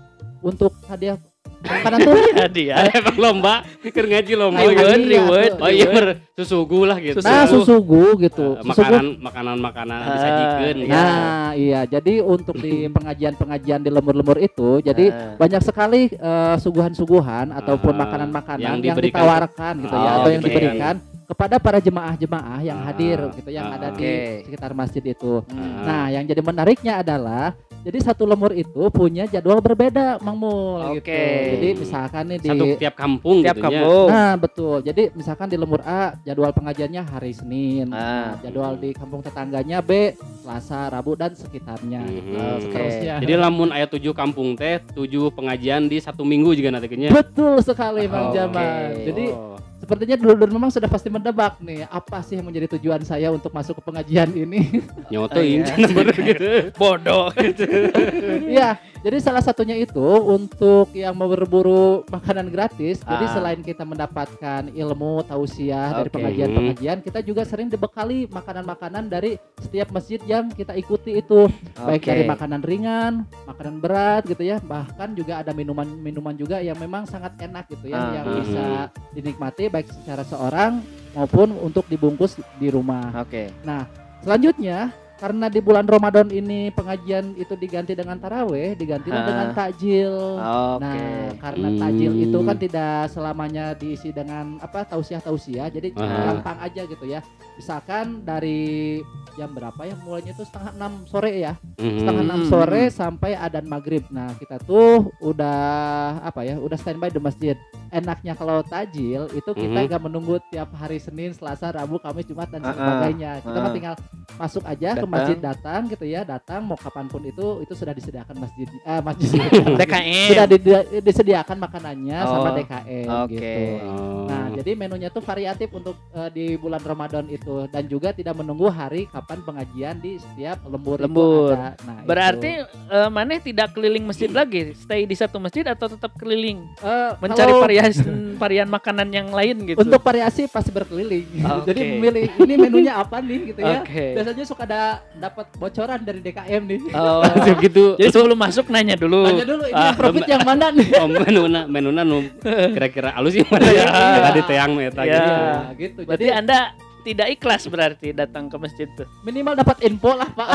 Untuk 0.44 0.76
hadiah 0.86 1.16
makanan 1.64 1.98
tuh. 2.04 2.14
Hadiah. 2.44 2.92
Emang 2.92 3.16
lomba, 3.16 3.54
keur 3.80 4.04
ngaji 4.04 4.34
lomba. 4.36 4.60
Reward, 4.68 4.76
gitu. 4.76 5.16
Reward, 5.16 5.52
reward. 5.56 5.64
Oh 5.64 5.72
iya 5.72 5.88
ber 5.88 6.06
susugu 6.36 6.80
lah 6.84 6.98
gitu. 7.00 7.24
Nah, 7.24 7.48
susugu 7.48 8.20
gitu. 8.20 8.60
Susugu. 8.60 8.68
makanan 8.68 9.06
makanan 9.24 9.58
makanan 9.64 10.00
Ah, 10.04 10.08
disajikan 10.12 10.76
iya. 10.76 10.84
ya. 10.84 10.92
Nah, 10.92 11.50
iya. 11.56 11.82
Jadi 11.88 12.14
untuk 12.20 12.60
di 12.60 12.74
pengajian-pengajian 12.96 13.80
di 13.80 13.90
lembur-lembur 13.90 14.38
itu, 14.44 14.84
jadi 14.84 15.06
Ah. 15.08 15.40
banyak 15.40 15.62
sekali 15.64 16.12
eh, 16.12 16.56
suguhan-suguhan 16.60 17.56
ataupun 17.56 17.94
Ah, 17.96 18.00
makanan-makanan 18.04 18.60
yang 18.60 18.78
yang, 18.84 18.98
ditawarkan 19.00 19.74
gitu 19.80 19.96
ya 19.96 20.10
Oh, 20.12 20.16
atau 20.20 20.30
yang 20.36 20.44
diberikan. 20.44 20.96
Kepada 21.34 21.58
para 21.58 21.82
jemaah-jemaah 21.82 22.62
yang 22.62 22.78
Ah, 22.78 22.86
hadir 22.88 23.18
gitu 23.34 23.50
yang 23.50 23.68
ah, 23.68 23.76
ada 23.76 23.88
di 23.92 24.06
oke. 24.06 24.46
sekitar 24.46 24.72
masjid 24.72 25.02
itu. 25.04 25.42
Hmm. 25.46 25.82
Nah, 25.82 26.06
yang 26.08 26.24
jadi 26.24 26.42
menariknya 26.42 27.02
adalah 27.02 27.58
jadi 27.82 28.00
satu 28.00 28.24
lemur 28.24 28.54
itu 28.54 28.88
punya 28.88 29.26
jadwal 29.26 29.60
berbeda, 29.60 30.22
Mang 30.22 30.38
Mul 30.38 30.80
gitu. 30.96 31.10
Oke. 31.10 31.26
Jadi 31.52 31.68
misalkan 31.76 32.24
nih 32.30 32.40
di 32.40 32.48
Satu 32.48 32.66
tiap 32.78 32.96
kampung 32.96 33.38
tiap 33.42 33.56
gitu 33.56 33.60
ya. 33.60 33.66
kampung. 33.66 34.08
Nah, 34.08 34.34
betul. 34.38 34.78
Jadi 34.80 35.04
misalkan 35.12 35.48
di 35.50 35.58
lemur 35.58 35.82
A 35.84 36.16
jadwal 36.22 36.54
pengajiannya 36.54 37.02
hari 37.04 37.32
Senin. 37.34 37.90
Ah. 37.90 37.98
Nah, 37.98 38.30
jadwal 38.40 38.78
di 38.78 38.94
kampung 38.94 39.20
tetangganya 39.20 39.82
B 39.82 40.14
Selasa, 40.40 40.88
Rabu 40.88 41.18
dan 41.18 41.34
sekitarnya 41.34 42.02
gitu. 42.06 42.30
Mhm. 42.32 42.60
Seterusnya. 42.62 43.14
Jadi 43.20 43.34
lamun 43.36 43.70
ayat 43.70 43.90
tujuh 43.90 44.14
kampung 44.14 44.54
teh 44.54 44.80
tujuh 44.94 45.34
pengajian 45.34 45.88
di 45.88 45.98
satu 45.98 46.22
minggu 46.22 46.54
juga 46.54 46.70
nanti 46.72 46.88
kayaknya. 46.88 47.12
Betul 47.12 47.60
sekali 47.60 48.06
Bang 48.06 48.30
Oke. 48.30 48.36
Jamal. 48.38 48.80
Jadi 49.02 49.26
Oh. 49.34 49.58
Sepertinya 49.84 50.16
dulu-dulu 50.16 50.56
memang 50.56 50.72
sudah 50.72 50.88
pasti 50.88 51.12
mendebak 51.12 51.60
nih 51.60 51.84
apa 51.86 52.24
sih 52.24 52.40
yang 52.40 52.48
menjadi 52.48 52.80
tujuan 52.80 53.04
saya 53.04 53.28
untuk 53.30 53.52
masuk 53.52 53.84
ke 53.84 53.84
pengajian 53.84 54.32
ini. 54.32 54.80
nyotoin 55.12 55.68
Iya. 55.68 55.76
bener 55.92 56.16
gitu. 56.32 56.48
Bodoh. 56.74 57.28
Iya, 58.54 58.78
jadi 59.02 59.18
salah 59.20 59.42
satunya 59.42 59.76
itu 59.76 60.00
untuk 60.24 60.94
yang 60.94 61.12
mau 61.12 61.28
berburu 61.28 62.08
makanan 62.08 62.48
gratis. 62.48 63.02
Jadi 63.02 63.26
Ah. 63.26 63.32
selain 63.34 63.60
kita 63.60 63.84
mendapatkan 63.84 64.70
ilmu 64.70 65.26
tausiah 65.26 65.92
dari 65.94 66.08
Oke. 66.08 66.16
pengajian-pengajian, 66.16 66.98
kita 67.02 67.20
juga 67.20 67.44
sering 67.44 67.68
dibekali 67.68 68.30
makanan-makanan 68.30 69.10
dari 69.10 69.36
setiap 69.60 69.92
masjid 69.92 70.22
yang 70.24 70.48
kita 70.48 70.72
ikuti 70.74 71.18
itu. 71.18 71.50
Baik 71.76 72.00
Oke. 72.00 72.10
dari 72.10 72.24
makanan 72.24 72.62
ringan, 72.62 73.14
makanan 73.44 73.76
berat 73.78 74.24
gitu 74.24 74.42
ya. 74.42 74.62
Bahkan 74.62 75.10
juga 75.14 75.42
ada 75.42 75.52
minuman-minuman 75.52 76.34
juga 76.34 76.60
yang 76.60 76.78
memang 76.78 77.04
sangat 77.04 77.36
enak 77.38 77.68
gitu 77.68 77.90
ya, 77.90 77.98
Ah. 77.98 78.12
yang 78.14 78.26
Mhm. 78.26 78.38
bisa 78.38 78.66
dinikmati 79.12 79.64
baik 79.74 79.90
secara 79.90 80.22
seorang 80.22 80.86
maupun 81.18 81.58
untuk 81.58 81.90
dibungkus 81.90 82.38
di 82.62 82.70
rumah. 82.70 83.10
Oke. 83.18 83.50
Nah, 83.66 83.90
selanjutnya 84.22 84.94
karena 85.24 85.48
di 85.48 85.64
bulan 85.64 85.88
Ramadan 85.88 86.28
ini 86.36 86.68
pengajian 86.76 87.32
itu 87.40 87.56
diganti 87.56 87.96
dengan 87.96 88.20
taraweh, 88.20 88.76
diganti 88.76 89.08
Ah. 89.08 89.24
dengan 89.24 89.48
takjil. 89.56 90.12
Oke. 90.36 90.84
Nah, 90.84 91.32
karena 91.40 91.68
Hmm. 91.72 91.80
takjil 91.80 92.12
itu 92.28 92.38
kan 92.44 92.58
tidak 92.60 92.96
selamanya 93.08 93.66
diisi 93.72 94.12
dengan 94.12 94.60
apa 94.60 94.84
tausiah-tausiah, 94.84 95.72
jadi 95.72 95.96
Ah. 95.96 96.36
gampang 96.36 96.60
aja 96.60 96.84
gitu 96.84 97.08
ya. 97.08 97.24
Misalkan 97.56 98.28
dari 98.28 99.00
jam 99.40 99.56
berapa 99.56 99.80
ya 99.88 99.96
mulainya 100.04 100.36
itu 100.36 100.44
setengah 100.44 100.76
enam 100.76 101.08
sore 101.08 101.40
ya, 101.40 101.56
setengah 101.80 102.20
Mhm. 102.20 102.28
enam 102.28 102.40
Hmm. 102.44 102.50
sore 102.52 102.84
sampai 102.92 103.32
adan 103.40 103.64
maghrib. 103.64 104.04
Nah 104.12 104.36
kita 104.36 104.60
tuh 104.60 105.08
udah 105.24 106.20
apa 106.20 106.44
ya, 106.44 106.60
udah 106.60 106.76
standby 106.76 107.08
di 107.08 107.24
masjid. 107.24 107.56
Enaknya 107.94 108.36
kalau 108.36 108.60
tajil 108.60 109.32
itu 109.32 109.52
kita 109.56 109.80
Mhm. 109.80 109.88
nggak 109.88 110.04
menunggu 110.04 110.36
tiap 110.52 110.76
hari 110.76 111.00
Senin, 111.00 111.32
Selasa, 111.32 111.72
Rabu, 111.72 111.96
Kamis, 112.04 112.28
Jumat 112.28 112.52
dan 112.52 112.60
sebagainya. 112.60 113.40
Kita 113.40 113.60
Ah. 113.64 113.72
tinggal 113.72 113.96
masuk 114.36 114.64
aja 114.64 114.90
ke 114.92 114.98
Datang. 114.98 115.10
masjid 115.10 115.38
datang 115.38 115.82
gitu 115.88 116.06
ya, 116.06 116.22
datang 116.24 116.62
mau 116.62 116.76
kapan 116.76 117.06
pun 117.06 117.22
itu 117.22 117.62
itu 117.62 117.74
sudah 117.74 117.92
disediakan 117.92 118.36
masjid, 118.38 118.68
eh, 118.68 119.02
masjid 119.02 119.30
DKM. 119.80 120.28
sudah 120.28 120.46
di- 120.48 120.62
disediakan 121.02 121.58
makanannya 121.60 122.18
sama 122.20 122.42
Oh, 122.44 122.54
DKM 122.54 123.08
oke. 123.22 123.30
gitu. 123.30 123.62
Oh. 123.84 124.26
Nah, 124.26 124.46
jadi 124.54 124.72
menunya 124.76 125.08
tuh 125.08 125.22
variatif 125.22 125.70
untuk 125.70 125.96
eh, 126.12 126.30
di 126.30 126.46
bulan 126.56 126.80
Ramadan 126.80 127.26
itu 127.28 127.66
dan 127.68 127.86
juga 127.86 128.10
tidak 128.10 128.34
menunggu 128.36 128.68
hari 128.68 129.06
kapan 129.06 129.40
pengajian 129.42 129.96
di 129.98 130.18
setiap 130.18 130.62
lembur, 130.64 130.98
itu 130.98 131.06
Lembur. 131.06 131.54
ada. 131.54 131.78
Nah, 131.80 132.02
Berarti 132.04 132.52
itu. 132.60 132.90
eh, 132.90 133.10
maneh 133.10 133.40
tidak 133.40 133.72
keliling 133.72 134.04
masjid 134.04 134.30
lagi, 134.30 134.74
stay 134.76 135.04
di 135.04 135.14
satu 135.14 135.38
masjid 135.38 135.64
atau 135.64 135.88
tetap 135.88 136.14
keliling 136.16 136.66
Eh, 136.76 137.12
mencari 137.18 137.48
kalau 137.48 137.62
varian 137.62 137.92
varian 138.44 138.68
makanan 138.68 139.10
yang 139.10 139.30
lain 139.30 139.62
gitu. 139.64 139.80
untuk 139.80 140.00
variasi 140.00 140.46
pasti 140.46 140.70
berkeliling. 140.70 141.26
Oke. 141.54 141.70
Jadi 141.70 141.80
memilih 141.92 142.26
ini 142.38 142.54
menunya 142.56 142.94
apa 142.96 143.20
nih 143.20 143.40
gitu 143.48 143.62
ya. 143.62 143.80
Oke. 143.80 144.06
Biasanya 144.24 144.48
suka 144.48 144.64
ada 144.64 144.82
dapat 145.14 145.52
bocoran 145.54 146.00
dari 146.00 146.20
DKM 146.20 146.62
nih. 146.64 146.80
Oh. 146.92 147.20
Langsung 147.24 147.60
gitu. 147.60 147.84
Jadi 147.96 148.08
sebelum 148.10 148.40
masuk 148.40 148.66
nanya 148.70 148.96
dulu. 148.96 149.28
Tanya 149.28 149.44
dulu 149.44 149.64
ini 149.64 149.76
Ah, 149.76 149.84
yang 149.86 149.98
profit 150.00 150.24
yang 150.26 150.42
mana 150.42 150.72
nih? 150.72 150.88
Oh, 151.04 151.08
menuna 151.08 151.62
menuna 151.66 152.02
nu 152.02 152.24
kira-kira 152.42 153.12
alus 153.12 153.36
yang 153.36 153.50
mana 153.50 153.68
ya? 153.68 153.84
Ya. 153.84 154.22
Tadi 154.24 154.42
teang 154.46 154.72
eta 154.78 155.02
Ya. 155.04 155.12
gitu. 155.12 155.28
Nah, 155.28 155.72
gitu. 155.76 156.00
Berarti 156.04 156.24
Jadi 156.24 156.32
Anda 156.34 156.60
tidak 157.04 157.28
ikhlas 157.30 157.62
berarti 157.68 158.08
datang 158.12 158.48
ke 158.48 158.56
masjid 158.56 158.88
tuh. 158.90 159.04
minimal 159.22 159.54
dapat 159.54 159.84
info 159.84 160.16
lah, 160.16 160.30
Pak. 160.30 160.48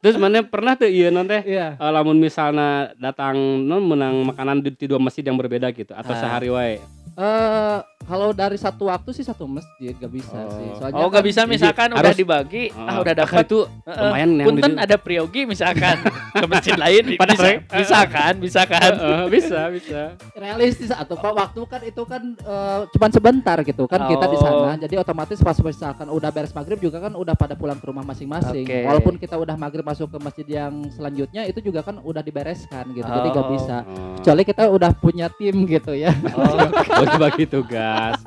Terus 0.00 0.18
mana 0.18 0.42
pernah 0.42 0.74
tuh 0.74 0.90
iya 0.90 1.06
non 1.08 1.22
teh 1.22 1.38
Iya. 1.40 1.78
eh, 1.78 1.90
lamun 1.92 2.18
misalnya 2.18 2.90
datang 2.96 3.38
non 3.60 3.78
menang 3.80 4.26
makanan 4.26 4.58
di, 4.58 4.74
di 4.74 4.86
dua 4.86 4.98
masjid 4.98 5.22
yang 5.22 5.38
berbeda 5.38 5.70
gitu 5.70 5.92
atau 5.92 6.10
Ah. 6.10 6.18
sehari 6.18 6.48
wae. 6.48 6.82
Eh 7.12 7.78
kalau 8.02 8.30
dari 8.30 8.54
satu 8.54 8.86
waktu 8.86 9.10
sih 9.10 9.22
satu 9.22 9.44
masjid 9.44 9.92
gak 9.92 10.10
bisa 10.10 10.34
Oh. 10.34 10.50
sih. 10.52 10.68
Soalnya 10.74 10.98
Oh, 10.98 11.08
nggak 11.08 11.18
kan- 11.18 11.28
bisa 11.28 11.40
misalkan 11.44 11.88
udah 11.90 12.02
harus- 12.02 12.16
dibagi, 12.16 12.64
ah 12.70 12.78
Oh, 12.92 13.00
udah 13.00 13.12
maka 13.12 13.22
dapat. 13.22 13.42
itu 13.44 13.58
Heeh. 13.82 14.00
lumayan 14.02 14.30
yang 14.32 14.46
Punten 14.48 14.72
ada 14.76 14.96
priogi 14.96 15.42
misalkan 15.44 15.96
ke 16.34 16.46
masjid 16.46 16.74
lain 16.74 17.04
Pada 17.14 17.32
bisa, 17.32 17.48
bisa 17.72 17.98
kan, 18.06 18.34
bisa 18.36 18.62
kan. 18.64 18.90
Heeh, 18.92 19.22
bisa 19.28 19.60
bisa. 19.68 20.00
realistis 20.34 20.90
atau 20.90 21.14
pak 21.14 21.32
waktu 21.32 21.60
kan 21.64 21.80
itu 21.82 22.02
kan 22.04 22.22
eh, 22.36 22.80
cuman 22.88 23.10
sebentar 23.10 23.58
gitu 23.60 23.84
kan 23.84 24.00
kita 24.04 24.26
di 24.26 24.36
sana 24.36 24.50
Oh. 24.64 24.76
jadi 24.76 24.94
otomatis 24.96 25.38
pas 25.38 25.56
misalkan 25.56 26.06
udah 26.06 26.30
beres 26.30 26.52
maghrib 26.52 26.78
juga 26.78 27.00
kan 27.00 27.12
udah 27.12 27.32
pada 27.32 27.52
pulang 27.52 27.76
ke 27.76 27.84
rumah 27.84 28.02
masing-masing 28.02 28.62
Oke. 28.62 28.78
walaupun 28.82 29.14
kita 29.16 29.34
udah 29.34 29.54
maghrib 29.54 29.82
masuk 29.82 30.08
ke 30.08 30.18
masjid 30.18 30.46
yang 30.58 30.72
selanjutnya 30.90 31.42
itu 31.44 31.60
juga 31.60 31.80
kan 31.80 31.98
udah 31.98 32.20
dibereskan 32.20 32.90
gitu 32.90 33.04
jadi 33.04 33.28
gak 33.28 33.40
Oh. 33.40 33.50
bisa 33.50 33.76
Oh. 33.82 34.14
kecuali 34.16 34.42
kita 34.44 34.62
udah 34.68 34.90
punya 34.94 35.26
tim 35.30 35.54
gitu 35.64 35.92
ya 35.92 36.12
Oh, 36.28 36.68
Bagi 37.02 37.16
bagi 37.18 37.44
tugas. 37.92 38.20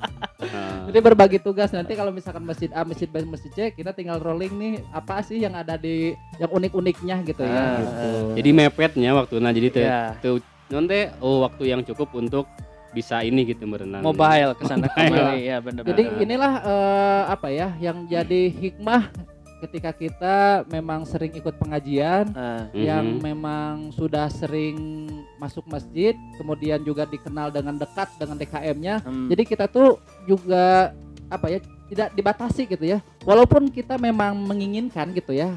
Jadi 0.85 0.99
berbagi 1.01 1.39
tugas 1.41 1.69
nanti 1.73 1.97
kalau 1.97 2.13
misalkan 2.13 2.45
masjid 2.45 2.69
A 2.71 2.85
masjid 2.85 3.09
B 3.09 3.25
masjid 3.25 3.51
C 3.51 3.59
kita 3.73 3.91
tinggal 3.91 4.21
rolling 4.21 4.53
nih 4.53 4.73
apa 4.93 5.25
sih 5.25 5.41
yang 5.41 5.57
ada 5.57 5.75
di 5.75 6.13
yang 6.37 6.51
unik-uniknya 6.53 7.15
gitu 7.25 7.41
ya 7.43 7.81
gitu. 7.81 8.09
Jadi 8.37 8.49
mepetnya 8.53 9.11
waktu 9.17 9.35
nah 9.41 9.51
jadi 9.51 9.67
tuh 10.21 10.39
non 10.69 10.85
teh 10.89 11.09
oh 11.21 11.45
waktu 11.45 11.73
yang 11.73 11.81
cukup 11.85 12.13
untuk 12.13 12.45
bisa 12.95 13.19
ini 13.27 13.43
gitu 13.43 13.67
berenang. 13.67 13.99
Mobile 13.99 14.55
ke 14.55 14.63
sana 14.63 14.87
Mobile. 14.87 15.11
kemari 15.11 15.41
ya 15.51 15.57
benar 15.59 15.81
Jadi 15.83 16.03
inilah 16.23 16.53
eh, 16.63 17.23
apa 17.27 17.47
ya 17.51 17.67
yang 17.83 18.07
jadi 18.07 18.41
hikmah 18.55 19.11
ketika 19.65 19.91
kita 19.91 20.37
memang 20.69 21.03
sering 21.03 21.33
ikut 21.33 21.57
pengajian 21.57 22.29
Mhm. 22.29 22.77
yang 22.77 23.05
memang 23.19 23.89
sudah 23.91 24.29
sering 24.29 25.09
masuk 25.41 25.65
masjid, 25.65 26.13
kemudian 26.37 26.79
juga 26.85 27.03
dikenal 27.03 27.49
dengan 27.49 27.75
dekat 27.75 28.07
dengan 28.21 28.37
DKM-nya. 28.37 29.01
hmm. 29.01 29.27
Jadi 29.33 29.43
kita 29.43 29.65
tuh 29.65 29.97
juga 30.29 30.93
apa 31.25 31.49
ya 31.49 31.59
tidak 31.85 32.17
dibatasi 32.17 32.65
gitu 32.65 32.85
ya. 32.85 32.97
Walaupun 33.25 33.69
kita 33.69 33.97
memang 33.97 34.37
menginginkan 34.41 35.09
gitu 35.13 35.33
ya 35.33 35.53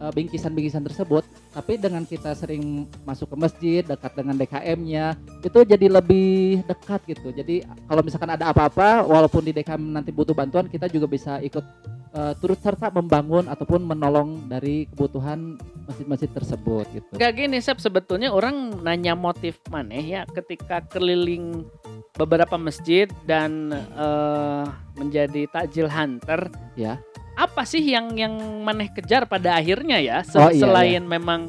eh, 0.00 0.12
bingkisan-bingkisan 0.12 0.84
tersebut, 0.84 1.24
tapi 1.52 1.76
dengan 1.80 2.04
kita 2.04 2.32
sering 2.36 2.84
masuk 3.04 3.32
ke 3.32 3.36
masjid 3.36 3.80
dekat 3.84 4.12
dengan 4.12 4.36
DKM-nya 4.36 5.16
itu 5.40 5.58
jadi 5.64 5.86
lebih 5.88 6.64
dekat 6.68 7.00
gitu. 7.08 7.32
Jadi 7.32 7.64
kalau 7.88 8.00
misalkan 8.04 8.32
ada 8.32 8.52
apa-apa, 8.52 9.04
walaupun 9.04 9.44
di 9.44 9.52
DKM 9.56 9.80
nanti 9.80 10.12
butuh 10.12 10.36
bantuan, 10.36 10.68
kita 10.68 10.88
juga 10.88 11.08
bisa 11.08 11.40
ikut 11.40 11.64
eh, 12.10 12.32
turut 12.38 12.58
serta 12.58 12.90
membangun 12.90 13.46
ataupun 13.46 13.80
menolong 13.80 14.46
dari 14.46 14.86
kebutuhan 14.86 15.54
masjid-masjid 15.86 16.30
tersebut 16.30 16.86
gitu. 16.90 17.12
Gak 17.14 17.32
gini 17.34 17.58
Sep, 17.58 17.78
sebetulnya 17.78 18.30
orang 18.30 18.80
nanya 18.80 19.14
motif 19.14 19.58
maneh 19.66 20.02
ya 20.02 20.22
ketika 20.26 20.82
keliling 20.82 21.66
beberapa 22.14 22.54
masjid 22.54 23.06
dan 23.24 23.70
eh, 23.74 24.64
menjadi 24.94 25.48
takjil 25.48 25.86
hunter. 25.86 26.50
Ya. 26.74 26.98
Apa 27.34 27.64
sih 27.64 27.80
yang 27.80 28.12
yang 28.14 28.36
maneh 28.60 28.92
kejar 28.92 29.24
pada 29.24 29.56
akhirnya 29.56 29.96
ya? 29.96 30.20
Se- 30.20 30.36
Oh, 30.36 30.52
iya, 30.52 30.60
selain 30.60 31.02
memang 31.06 31.48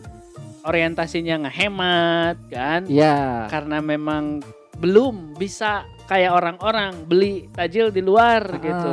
orientasinya 0.61 1.43
ngehemat 1.43 2.37
kan? 2.47 2.85
Iya. 2.87 3.49
Karena 3.49 3.81
memang 3.81 4.39
belum 4.77 5.35
bisa 5.35 5.83
kayak 6.07 6.31
orang-orang 6.31 7.05
beli 7.05 7.49
takjil 7.51 7.89
di 7.89 8.01
luar 8.01 8.41
gitu. 8.57 8.91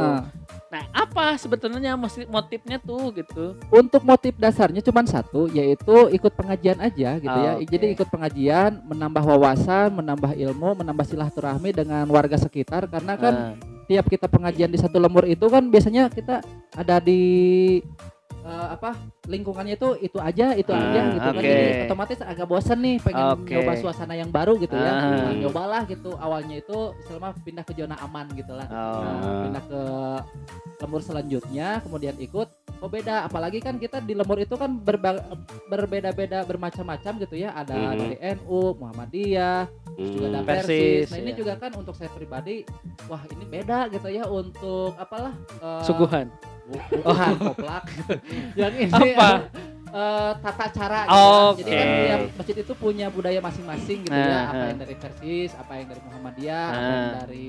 Ah, 0.68 0.84
Nah, 0.84 0.84
apa 0.92 1.24
sebetulnya 1.40 1.96
motifnya 2.28 2.76
tuh 2.76 3.08
gitu? 3.16 3.56
Untuk 3.72 4.04
motif 4.04 4.36
dasarnya 4.36 4.84
cuma 4.84 5.00
satu, 5.08 5.48
yaitu 5.48 6.12
ikut 6.12 6.32
pengajian 6.36 6.76
aja 6.76 7.16
gitu 7.16 7.38
ya. 7.40 7.56
Oke. 7.56 7.72
Jadi 7.72 7.86
ikut 7.96 8.08
pengajian, 8.12 8.84
menambah 8.84 9.24
wawasan, 9.24 9.96
menambah 9.96 10.36
ilmu, 10.36 10.76
menambah 10.84 11.08
silaturahmi 11.08 11.72
dengan 11.72 12.04
warga 12.12 12.36
sekitar. 12.36 12.84
Karena 12.84 13.16
kan 13.16 13.34
Ah, 13.34 13.52
tiap 13.88 14.12
kita 14.12 14.28
pengajian 14.28 14.68
di 14.68 14.76
satu 14.76 15.00
lembur 15.00 15.24
itu 15.24 15.48
kan 15.48 15.64
biasanya 15.72 16.12
kita 16.12 16.44
ada 16.76 17.00
di 17.00 17.80
eh, 18.40 18.68
apa 18.70 18.90
lingkungannya 19.24 19.74
itu 19.74 19.88
itu 20.00 20.18
aja 20.18 20.52
itu 20.52 20.68
Ah, 20.68 20.80
aja 20.80 21.00
gitu 21.10 21.26
kan 21.26 21.34
oke. 21.34 21.44
jadi 21.44 21.62
otomatis 21.84 22.18
agak 22.20 22.46
bosan 22.46 22.78
nih 22.78 22.96
pengen 22.98 23.24
Oke. 23.34 23.52
nyoba 23.52 23.72
suasana 23.76 24.14
yang 24.14 24.28
baru 24.28 24.54
gitu 24.56 24.72
ya 24.72 24.90
Ah. 24.90 25.00
Nah, 25.24 25.34
nyobalah 25.34 25.82
gitu 25.84 26.14
awalnya 26.14 26.56
itu 26.56 26.78
selama 27.04 27.34
pindah 27.38 27.62
ke 27.62 27.72
zona 27.72 27.96
aman 27.98 28.26
gitu 28.32 28.52
lah 28.52 28.66
Oh. 28.68 29.00
Nah, 29.00 29.18
pindah 29.42 29.64
ke 29.64 29.80
lembur 30.78 31.00
selanjutnya 31.00 31.82
kemudian 31.82 32.14
ikut 32.16 32.48
oh 32.78 32.86
beda 32.86 33.24
apalagi 33.24 33.58
kan 33.58 33.74
kita 33.74 33.98
di 33.98 34.14
lembur 34.14 34.38
itu 34.38 34.54
kan 34.54 34.70
berba- 34.72 35.26
berbeda-beda 35.66 36.42
bermacam-macam 36.42 37.12
gitu 37.18 37.34
ya 37.36 37.50
ada 37.52 37.74
Mhm. 37.74 37.98
dari 37.98 38.16
NU 38.36 38.60
Muhammadiyah 38.76 39.66
juga 39.96 40.26
ada. 40.28 40.40
Persis, 40.40 40.62
persis. 40.64 41.06
Nah 41.10 41.18
ini 41.18 41.32
ya. 41.32 41.36
juga 41.36 41.52
kan 41.56 41.74
untuk 41.74 41.90
saya 41.92 42.06
pribadi, 42.08 42.62
wah 43.04 43.18
ini 43.28 43.44
beda 43.44 43.90
gitu 43.90 44.06
ya 44.08 44.24
untuk 44.24 44.94
apalah 44.94 45.34
eh, 45.58 45.82
Suguhan. 45.82 46.30
Bukan 46.68 47.34
koplak. 47.40 47.84
Yang 48.60 48.74
ini 48.84 49.08
Apa? 49.16 49.30
eh, 49.88 50.32
tata 50.38 50.66
cara. 50.68 51.00
gitu 51.56 51.64
kan. 51.64 51.64
Jadi 51.64 51.72
kan 51.72 51.88
tiap 52.04 52.20
masjid 52.36 52.56
itu 52.58 52.72
punya 52.74 53.06
budaya 53.08 53.40
masing-masing 53.40 53.98
gitu 54.04 54.12
ya. 54.14 54.28
Ah, 54.28 54.44
Apa 54.46 54.60
ah. 54.60 54.66
yang 54.68 54.78
dari 54.78 54.94
persis, 54.94 55.50
apa 55.54 55.72
yang 55.74 55.86
dari 55.88 56.02
Muhammadiyah, 56.02 56.66
apa 56.68 56.80
yang 56.84 57.12
dari 57.18 57.48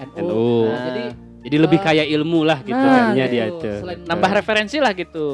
NU. 0.00 0.16
NU. 0.20 0.46
Nah, 0.64 0.72
Ah. 0.72 0.84
jadi 0.88 1.04
Jadi 1.44 1.56
lebih 1.60 1.76
Eh, 1.76 1.84
kaya 1.84 2.04
ilmu 2.08 2.40
lah 2.40 2.58
gitu 2.58 2.72
nah, 2.72 3.12
kayaknya 3.12 3.24
gitu. 3.26 3.34
dia 3.34 3.44
tuh. 3.52 3.76
Selain 3.84 3.98
Nambah 4.02 4.30
referensi 4.32 4.76
lah 4.78 4.92
gitu. 4.92 5.26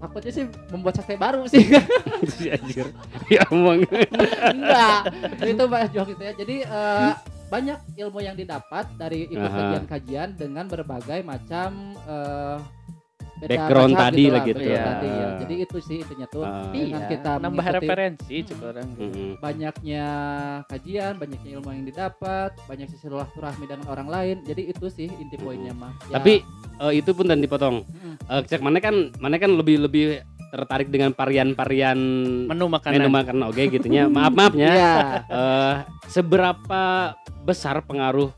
takutnya 0.00 0.32
sih 0.32 0.44
membuat 0.70 0.94
sakte 0.96 1.12
baru 1.14 1.44
sih. 1.44 1.60
Si 2.32 2.48
anjir. 2.48 2.88
Ya 3.26 3.44
omong. 3.48 3.84
Enggak. 3.84 5.12
itu 5.42 5.60
Mbak 5.62 5.82
Joh 5.90 6.04
gitu 6.06 6.22
ya. 6.22 6.32
Jadi 6.32 6.56
eh, 6.62 7.10
banyak 7.50 7.78
ilmu 7.98 8.22
yang 8.22 8.38
didapat 8.38 8.86
dari 8.94 9.26
ikut 9.26 9.50
kajian-kajian 9.50 10.38
dengan 10.38 10.70
berbagai 10.70 11.20
macam 11.26 11.98
eh, 12.06 12.58
beda 13.40 13.56
Background 13.56 13.92
macam 13.96 14.04
tadi 14.04 14.24
lah 14.28 14.32
lah, 14.36 14.42
gitu. 14.44 14.60
Iya. 14.60 14.82
tadi 14.84 15.08
ya. 15.08 15.28
Jadi 15.40 15.54
itu 15.64 15.76
sih 15.80 15.96
intinya 16.04 16.26
tuh 16.28 16.44
Ah. 16.44 16.68
dengan 16.68 17.00
Iya, 17.00 17.08
kita 17.08 17.30
nambah 17.40 17.66
referensi 17.72 18.36
cek 18.44 18.58
orang. 18.60 18.88
Mm-mm. 19.00 19.30
banyaknya 19.40 20.06
kajian, 20.68 21.12
banyaknya 21.16 21.50
ilmu 21.56 21.68
yang 21.72 21.86
didapat, 21.88 22.50
banyak 22.68 22.86
silaturahmi 23.00 23.64
dengan 23.64 23.88
orang 23.88 24.08
lain. 24.12 24.36
Jadi 24.44 24.62
itu 24.68 24.86
sih 24.92 25.08
inti 25.08 25.40
poinnya 25.40 25.72
mah. 25.72 25.96
Ya, 26.12 26.20
Tapi 26.20 26.44
eh, 26.84 26.92
itu 26.92 27.10
pun 27.16 27.32
dan 27.32 27.40
dipotong. 27.40 27.80
Mm. 27.88 28.14
Eh, 28.28 28.40
cek 28.44 28.60
mana 28.60 28.76
kan 28.78 29.08
mana 29.16 29.40
kan 29.40 29.50
lebih 29.56 29.88
lebih 29.88 30.20
tertarik 30.50 30.90
dengan 30.90 31.14
varian-varian 31.14 31.98
Menu 32.46 32.66
makanan. 32.66 32.94
menu 32.98 33.08
makanan 33.08 33.42
oke 33.48 33.62
gitunya. 33.70 34.10
Maaf 34.10 34.34
maafnya. 34.34 34.70
Iya. 34.76 34.94
eh 35.30 35.74
seberapa 36.10 37.14
besar 37.40 37.80
pengaruh 37.80 38.34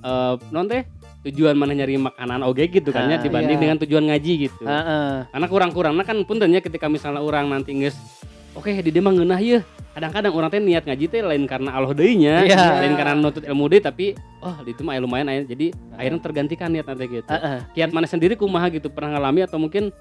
eh 0.00 0.34
non 0.48 0.66
teh 0.66 0.88
tujuan 1.22 1.52
mana 1.54 1.72
nyari 1.72 1.96
makanan 1.96 2.40
oke 2.42 2.64
gitu 2.66 2.90
kan 2.90 3.08
ya 3.08 3.16
Ah, 3.16 3.22
dibanding 3.22 3.56
iya. 3.56 3.62
dengan 3.62 3.76
tujuan 3.78 4.04
ngaji 4.08 4.32
gitu. 4.42 4.64
Heeh. 4.64 5.28
Karena 5.28 5.46
kurang-kurangnya 5.46 6.04
kan 6.04 6.18
puntennya 6.22 6.60
ketika 6.60 6.84
misalnya 6.86 7.20
orang 7.20 7.48
nanti 7.48 7.72
geus 7.74 7.96
oke 8.52 8.68
di 8.70 8.88
dia 8.88 9.00
mah 9.00 9.12
ngeunah 9.12 9.40
ya. 9.40 9.60
Kadang-kadang 9.94 10.32
orang 10.32 10.48
teh 10.50 10.58
niat 10.58 10.84
ngaji 10.84 11.04
teh 11.06 11.22
lain 11.22 11.46
karena 11.46 11.70
Allah 11.70 11.94
deui 11.94 12.18
nya, 12.18 12.42
Iya. 12.42 12.82
lain 12.82 12.98
karena 12.98 13.14
nutut 13.14 13.40
ilmu 13.40 13.68
deui 13.68 13.78
tapi 13.78 14.06
oh 14.40 14.56
itu 14.64 14.82
mah 14.82 14.98
lumayan 14.98 15.28
aya. 15.28 15.44
Jadi 15.44 15.70
akhirnya 15.94 16.20
tergantikan 16.20 16.68
niat 16.68 16.84
nanti 16.84 17.04
gitu. 17.06 17.28
Heeh. 17.30 17.62
Kiat 17.72 17.88
mana 17.88 18.04
sendiri 18.04 18.34
kumaha 18.34 18.68
gitu 18.68 18.88
pernah 18.88 19.16
ngalami 19.16 19.44
atau 19.44 19.56
mungkin 19.56 19.94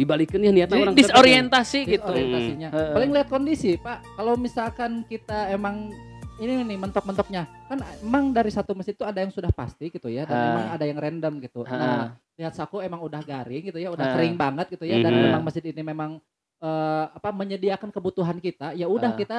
dibalikin 0.00 0.40
ya 0.40 0.50
niatnya 0.50 0.72
Jadi 0.72 0.82
orang 0.82 0.96
disorientasi 0.96 1.78
gitu. 1.84 2.08
orientasinya. 2.08 2.68
Hmm. 2.72 2.92
Paling 2.96 3.10
lihat 3.12 3.28
kondisi, 3.28 3.76
Pak. 3.76 4.16
Kalau 4.16 4.34
misalkan 4.34 5.04
kita 5.04 5.52
emang 5.52 5.92
ini 6.40 6.64
nih 6.64 6.80
mentok-mentoknya 6.80 7.44
kan 7.68 7.78
emang 8.00 8.32
dari 8.32 8.48
satu 8.48 8.72
masjid 8.72 8.96
itu 8.96 9.04
ada 9.04 9.20
yang 9.20 9.28
sudah 9.28 9.52
pasti 9.52 9.92
gitu 9.92 10.08
ya 10.08 10.24
dan 10.24 10.32
Ah. 10.34 10.48
emang 10.48 10.66
ada 10.72 10.84
yang 10.88 10.98
random 10.98 11.34
gitu. 11.38 11.60
Ah. 11.62 11.76
Nah, 11.76 12.04
lihat 12.34 12.56
saku 12.56 12.80
emang 12.80 13.04
udah 13.04 13.20
garing 13.20 13.68
gitu 13.68 13.76
ya, 13.76 13.92
udah 13.92 14.08
Ah. 14.08 14.12
kering 14.16 14.40
banget 14.40 14.72
gitu 14.72 14.88
ya 14.88 14.96
dan 14.98 15.12
memang 15.12 15.44
masjid 15.44 15.60
ini 15.62 15.84
memang 15.84 16.16
eh, 16.60 17.04
apa 17.10 17.32
menyediakan 17.32 17.88
kebutuhan 17.88 18.36
kita, 18.36 18.72
ya 18.72 18.84
udah 18.84 19.12
Ah. 19.12 19.16
kita 19.16 19.38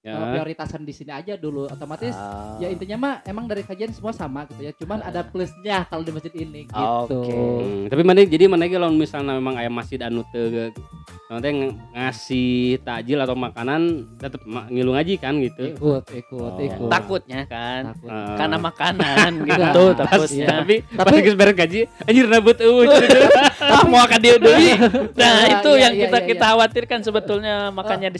Ya. 0.00 0.16
eh, 0.16 0.32
prioritaskan 0.32 0.80
di 0.80 0.96
sini 0.96 1.12
aja 1.12 1.36
dulu. 1.36 1.68
Otomatis 1.68 2.16
Ah. 2.16 2.56
ya 2.56 2.72
intinya 2.72 2.96
mah 2.96 3.14
emang 3.20 3.44
dari 3.44 3.60
kajian 3.60 3.92
semua 3.92 4.16
sama 4.16 4.48
gitu 4.48 4.64
ya. 4.64 4.72
Cuman 4.72 5.04
Ah. 5.04 5.12
ada 5.12 5.20
plusnya 5.20 5.84
kalau 5.84 6.00
di 6.00 6.08
masjid 6.08 6.32
ini 6.34 6.64
gitu. 6.64 7.20
Oke. 7.20 7.28
Hmm, 7.28 7.84
tapi 7.84 8.00
mana 8.00 8.24
jadi 8.24 8.48
mana 8.48 8.64
kalau 8.64 8.88
misalnya 8.88 9.36
memang 9.36 9.60
ayam 9.60 9.76
masjid 9.76 10.00
anu 10.00 10.24
teu 10.32 10.72
nanti 11.30 11.52
ngasih 11.94 12.50
takjil 12.80 13.20
atau 13.20 13.36
makanan 13.36 13.80
tetap 14.16 14.40
ngilu 14.66 14.96
ngaji 14.96 15.14
kan 15.14 15.36
gitu. 15.36 15.62
Ikut, 15.68 16.04
ikut, 16.10 16.48
Oh. 16.48 16.58
ikut. 16.58 16.88
Takutnya 16.88 17.44
kan. 17.44 17.92
Takut. 17.92 18.08
Karena 18.08 18.56
makanan 18.56 19.30
gitu 19.52 19.82
takutnya. 19.94 20.46
tapi 20.58 20.74
pas 20.90 21.04
Tapi- 21.06 21.20
geus 21.22 21.36
beres 21.36 21.54
gaji 21.54 21.80
anjir 22.02 22.24
nabut 22.24 22.56
eueuh. 22.56 22.88
ah 23.68 23.84
mau 23.84 24.00
akan 24.00 24.16
dia 24.18 24.40
deui. 24.40 24.72
Nah, 25.20 25.44
Ya, 25.44 25.60
itu 25.60 25.70
ya, 25.76 25.82
yang 25.84 25.92
ya, 25.92 26.00
kita 26.08 26.18
kita 26.24 26.44
khawatirkan 26.50 27.00
sebetulnya 27.04 27.68
makanya 27.68 28.08
di 28.08 28.18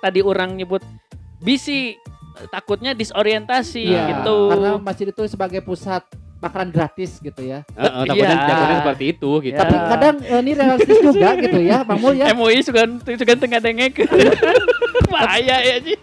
tadi 0.00 0.24
orang 0.24 0.56
nyebut 0.56 0.80
bisi 1.38 1.96
takutnya 2.50 2.94
disorientasi 2.94 3.82
Iya, 3.82 4.02
gitu. 4.14 4.38
Karena 4.54 4.70
masjid 4.78 5.06
itu 5.10 5.22
sebagai 5.26 5.58
pusat 5.58 6.06
makanan 6.38 6.70
gratis 6.70 7.18
gitu 7.18 7.42
ya. 7.42 7.66
Heeh, 7.74 8.02
takutnya 8.06 8.30
Iya. 8.30 8.46
takutnya 8.46 8.76
seperti 8.78 9.04
itu 9.10 9.30
gitu. 9.42 9.58
Ya. 9.58 9.60
Tapi 9.66 9.74
kadang 9.90 10.16
eh, 10.22 10.38
ini 10.38 10.52
realistis 10.54 10.98
juga 11.02 11.28
gitu 11.42 11.58
ya, 11.58 11.78
Bang 11.82 11.98
Mul 11.98 12.14
ya. 12.14 12.30
MUI 12.30 12.62
suka 12.62 12.86
suka 13.02 13.34
tengah 13.34 13.58
dengek. 13.58 14.06
Bahaya 15.14 15.56
ya 15.64 15.76
sih. 15.82 15.96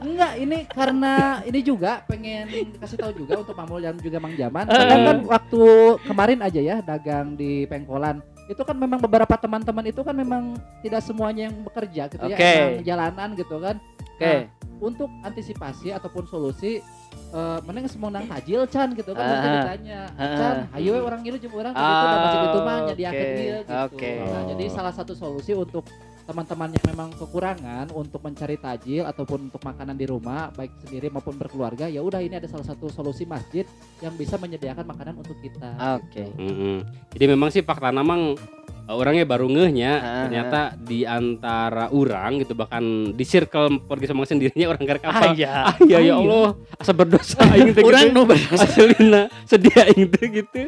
Enggak, 0.00 0.32
ini 0.40 0.58
karena 0.66 1.12
ini 1.44 1.60
juga 1.62 2.02
pengen 2.08 2.50
kasih 2.82 2.98
tahu 2.98 3.12
juga 3.14 3.46
untuk 3.46 3.54
Bang 3.54 3.70
Mul 3.70 3.86
dan 3.86 3.94
juga 4.02 4.18
Mang 4.18 4.34
Jaman. 4.34 4.66
Kadang 4.66 5.02
kan 5.06 5.18
waktu 5.22 5.62
kemarin 6.02 6.38
aja 6.42 6.60
ya 6.60 6.76
dagang 6.82 7.38
di 7.38 7.62
Pengkolan 7.70 8.18
itu 8.46 8.62
kan 8.62 8.78
memang 8.78 9.02
beberapa 9.02 9.34
teman-teman 9.34 9.90
itu 9.90 10.00
kan 10.06 10.14
memang 10.14 10.54
tidak 10.78 11.02
semuanya 11.02 11.50
yang 11.50 11.66
bekerja 11.66 12.02
gitu 12.06 12.24
ya, 12.30 12.36
Oke. 12.38 12.46
emang 12.46 12.86
jalanan 12.86 13.28
gitu 13.34 13.56
kan. 13.58 13.76
Oke. 14.16 14.34
Untuk 14.76 15.08
antisipasi 15.22 15.90
ataupun 15.90 16.24
solusi 16.24 16.84
eh 17.26 17.58
mana 17.64 17.80
yang 17.80 17.88
semua 17.88 18.08
nang 18.08 18.26
tajil 18.26 18.68
Chan 18.68 18.92
gitu 18.92 19.10
kan 19.10 19.24
ditanya 19.24 20.00
Ah. 20.14 20.36
Chan 20.36 20.56
ayo 20.74 20.94
we 20.94 21.00
orang 21.00 21.20
ngilu 21.20 21.38
jeung 21.38 21.54
urang 21.54 21.72
gitu 21.72 22.58
mah 22.60 22.76
Ah, 22.76 22.86
nyadiakeun 22.86 23.24
oke. 23.24 23.40
ieu 23.40 23.58
gitu. 23.58 23.72
Oke. 23.88 24.10
Nah, 24.20 24.36
Oh. 24.36 24.46
jadi 24.52 24.64
salah 24.68 24.92
satu 24.92 25.12
solusi 25.12 25.52
untuk 25.52 25.88
teman-teman 26.22 26.68
yang 26.68 26.84
memang 26.86 27.08
kekurangan 27.14 27.86
untuk 27.94 28.18
mencari 28.18 28.58
tajil 28.58 29.06
ataupun 29.06 29.46
untuk 29.46 29.62
makanan 29.62 29.94
di 29.94 30.04
rumah 30.04 30.50
baik 30.50 30.74
sendiri 30.82 31.06
maupun 31.06 31.38
berkeluarga 31.38 31.86
ya 31.86 32.02
udah 32.02 32.18
ini 32.18 32.34
ada 32.34 32.50
salah 32.50 32.66
satu 32.66 32.90
solusi 32.90 33.22
masjid 33.22 33.62
yang 34.00 34.10
bisa 34.12 34.34
menyediakan 34.34 34.82
makanan 34.84 35.14
untuk 35.16 35.38
kita. 35.38 35.70
Oke. 35.96 36.26
Mm-mm. 36.36 36.82
Jadi 37.14 37.24
memang 37.24 37.48
sih 37.48 37.62
fakta 37.62 37.88
namang 37.90 38.34
uh, 38.34 38.65
orangnya 38.88 39.22
baru 39.22 39.46
ngehnya 39.46 39.92
Ah. 39.92 40.02
ternyata 40.24 40.60
di 40.76 41.02
antara 41.02 41.90
orang 41.90 42.38
gitu 42.38 42.52
bahkan 42.52 42.82
di 43.10 43.24
circle 43.24 43.82
pergi 43.82 44.06
sama 44.06 44.22
sendirinya 44.22 44.66
orang 44.72 44.84
karek 44.84 45.04
apa 45.04 45.18
Ah, 45.20 45.32
iya. 45.32 45.50
ah 45.64 45.76
ya 45.80 45.96
ya 45.96 45.96
Ah, 45.96 46.00
iya. 46.00 46.14
Allah 46.14 46.48
asa 46.76 46.92
berdosa 46.92 47.38
aing 47.52 47.72
teh 47.72 47.82
Orang 47.82 48.04
gitu 48.04 48.14
nu 48.14 48.22
asalina 48.52 49.22
sedih 49.42 49.74
aing 49.76 50.06
teh 50.08 50.26
gitu 50.32 50.60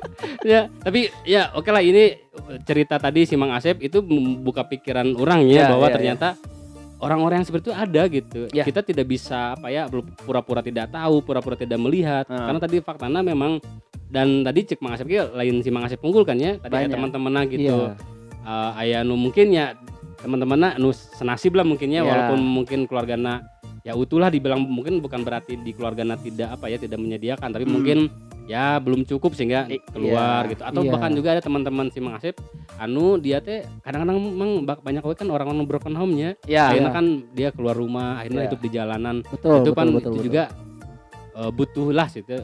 ya 0.43 0.67
tapi 0.79 1.15
ya 1.23 1.53
oke 1.53 1.69
lah 1.69 1.81
ini 1.81 2.19
cerita 2.63 2.97
tadi 2.97 3.23
si 3.23 3.35
Mang 3.35 3.51
Asep 3.51 3.79
itu 3.79 3.99
membuka 4.01 4.63
pikiran 4.63 5.15
orangnya 5.15 5.55
Ya, 5.59 5.69
bahwa 5.69 5.85
ya, 5.85 5.91
ya. 5.91 5.95
ternyata 5.95 6.29
orang-orang 6.99 7.43
yang 7.43 7.47
seperti 7.47 7.65
itu 7.65 7.75
ada 7.77 8.03
gitu 8.09 8.41
Ya. 8.51 8.63
kita 8.63 8.83
tidak 8.83 9.07
bisa 9.07 9.55
apa 9.55 9.71
ya 9.71 9.87
pura-pura 10.19 10.59
tidak 10.59 10.91
tahu 10.91 11.23
pura-pura 11.23 11.55
tidak 11.55 11.79
melihat 11.79 12.27
Ah. 12.27 12.47
karena 12.47 12.59
tadi 12.59 12.77
faktanya 12.79 13.23
memang 13.23 13.63
dan 14.09 14.41
tadi 14.41 14.65
cek 14.65 14.81
Mang 14.81 14.93
Asep 14.93 15.07
ge 15.07 15.21
lain 15.29 15.61
si 15.61 15.69
Mang 15.69 15.85
Asep 15.85 16.01
unggul 16.01 16.25
kan 16.25 16.37
ya 16.37 16.57
tadi 16.57 16.73
aya 16.75 16.85
Banyak. 16.85 16.95
teman-temanna 16.97 17.41
gitu 17.47 17.77
Iya. 17.89 17.97
Eh, 18.43 18.71
aya 18.81 18.99
nu 19.03 19.15
mungkin 19.15 19.53
ya 19.53 19.77
teman-temanna 20.19 20.75
nu 20.77 20.89
senasib 20.91 21.53
lah 21.53 21.63
mungkinnya 21.63 22.01
Ya. 22.01 22.09
walaupun 22.09 22.41
mungkin 22.41 22.79
keluargana 22.85 23.45
ya 23.85 23.93
utuh 23.93 24.17
lah 24.17 24.29
dibilang 24.29 24.61
mungkin 24.61 24.99
bukan 24.99 25.23
berarti 25.23 25.57
di 25.57 25.71
keluargana 25.71 26.17
tidak 26.17 26.53
apa 26.53 26.67
ya 26.67 26.77
tidak 26.77 26.97
menyediakan 26.97 27.49
tapi 27.49 27.65
Hmm. 27.65 27.75
mungkin 27.75 27.99
ya 28.45 28.81
belum 28.81 29.05
cukup 29.05 29.33
sehingga 29.33 29.69
keluar 29.87 30.45
iya. 30.45 30.51
gitu 30.51 30.63
atau 30.65 30.81
Iya. 30.81 30.91
bahkan 30.91 31.13
juga 31.13 31.29
ada 31.31 31.43
teman-teman 31.45 31.87
si 31.89 32.01
Mang 32.01 32.17
Asep 32.17 32.33
anu 32.77 33.17
dia 33.17 33.39
teh 33.39 33.61
kadang-kadang 33.79 34.17
memang 34.17 34.51
banyak 34.65 35.05
we 35.05 35.15
kan 35.15 35.29
orang-orang 35.29 35.69
broken 35.69 35.93
home 35.93 36.17
nya 36.17 36.33
Ya. 36.45 36.73
akhirnya 36.73 36.91
kan 36.91 37.07
dia 37.31 37.53
keluar 37.53 37.77
rumah 37.77 38.19
akhirnya 38.19 38.43
Iya. 38.43 38.49
hidup 38.49 38.61
di 38.61 38.71
jalanan 38.71 39.17
Betul, 39.23 39.53
itu 39.55 39.61
betul, 39.63 39.73
kan 39.75 39.87
betul, 39.87 40.01
itu 40.01 40.09
betul. 40.11 40.25
juga 40.25 40.45
eh, 41.37 41.51
butuh 41.53 41.87
lah 41.91 42.09
situ 42.09 42.41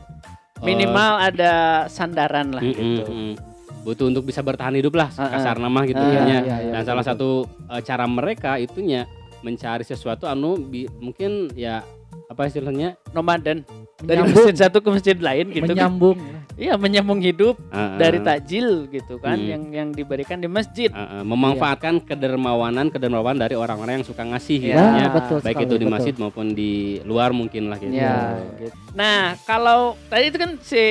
Minimal 0.65 1.13
ada 1.23 1.53
sandaran 1.87 2.51
lah 2.51 2.61
mm, 2.61 2.71
gitu. 2.71 3.03
mm, 3.05 3.15
mm. 3.15 3.35
butuh 3.81 4.07
untuk 4.07 4.25
bisa 4.25 4.41
bertahan 4.41 4.73
hidup 4.73 4.95
lah 4.95 5.13
Ah, 5.13 5.23
ah. 5.23 5.31
kasar 5.31 5.57
nama 5.59 5.85
gitu 5.85 6.01
kan 6.01 6.25
ya. 6.25 6.41
iya, 6.41 6.41
iya, 6.41 6.57
dan 6.71 6.81
betul, 6.81 6.89
salah 6.89 7.05
satu 7.05 7.29
eh, 7.69 7.81
cara 7.81 8.05
mereka 8.05 8.57
itunya 8.57 9.05
mencari 9.41 9.85
sesuatu 9.85 10.25
anu 10.25 10.57
bi- 10.57 10.89
mungkin 10.97 11.53
ya 11.53 11.85
apa 12.25 12.49
istilahnya 12.49 12.97
Nomaden 13.13 13.61
dari 14.01 14.19
Menyambung. 14.19 14.41
masjid 14.41 14.57
satu 14.59 14.81
ke 14.81 14.89
masjid 14.91 15.17
lain 15.17 15.47
gitu. 15.53 15.69
menyambung 15.69 16.17
iya 16.55 16.75
menyambung 16.75 17.19
hidup 17.19 17.59
Heeh. 17.69 17.99
dari 17.99 18.19
takjil 18.19 18.87
gitu 18.87 19.19
kan 19.19 19.35
Hmm. 19.35 19.51
yang 19.51 19.63
yang 19.71 19.89
diberikan 19.91 20.39
di 20.39 20.47
masjid. 20.47 20.87
Heeh, 20.89 21.23
memanfaatkan 21.23 21.99
kedermawanan 22.01 22.89
kedermawanan 22.89 23.41
dari 23.41 23.55
orang-orang 23.55 24.01
yang 24.01 24.07
suka 24.07 24.23
ngasih 24.23 24.59
Ya. 24.61 24.67
gitu 24.69 24.83
Ya, 24.95 25.07
betul 25.11 25.39
baik 25.41 25.55
sekali, 25.55 25.65
itu 25.65 25.75
di 25.75 25.79
betul. 25.81 25.95
masjid 25.95 26.15
maupun 26.17 26.47
di 26.51 26.73
luar 27.03 27.31
mungkin 27.31 27.67
lah 27.67 27.77
gitu. 27.77 27.91
Ya, 27.91 28.39
gitu. 28.57 28.75
Nah, 28.93 29.35
kalau 29.43 29.99
tadi 30.07 30.25
itu 30.29 30.39
kan 30.39 30.51
si 30.61 30.85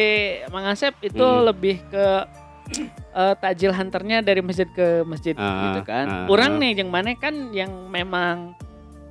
Mang 0.49 0.67
Asep 0.67 0.93
itu 1.01 1.21
Hmm. 1.21 1.47
lebih 1.47 1.79
ke 1.87 2.05
eh, 3.13 3.33
takjil 3.37 3.71
hunternya 3.71 4.19
dari 4.19 4.39
masjid 4.39 4.67
ke 4.67 5.03
masjid 5.03 5.35
Ah, 5.35 5.69
gitu 5.69 5.81
kan. 5.85 6.05
ah, 6.05 6.25
Orang 6.27 6.57
ah. 6.57 6.59
nih 6.59 6.79
yang 6.79 6.89
mana 6.89 7.11
kan 7.13 7.51
yang 7.51 7.71
memang 7.87 8.55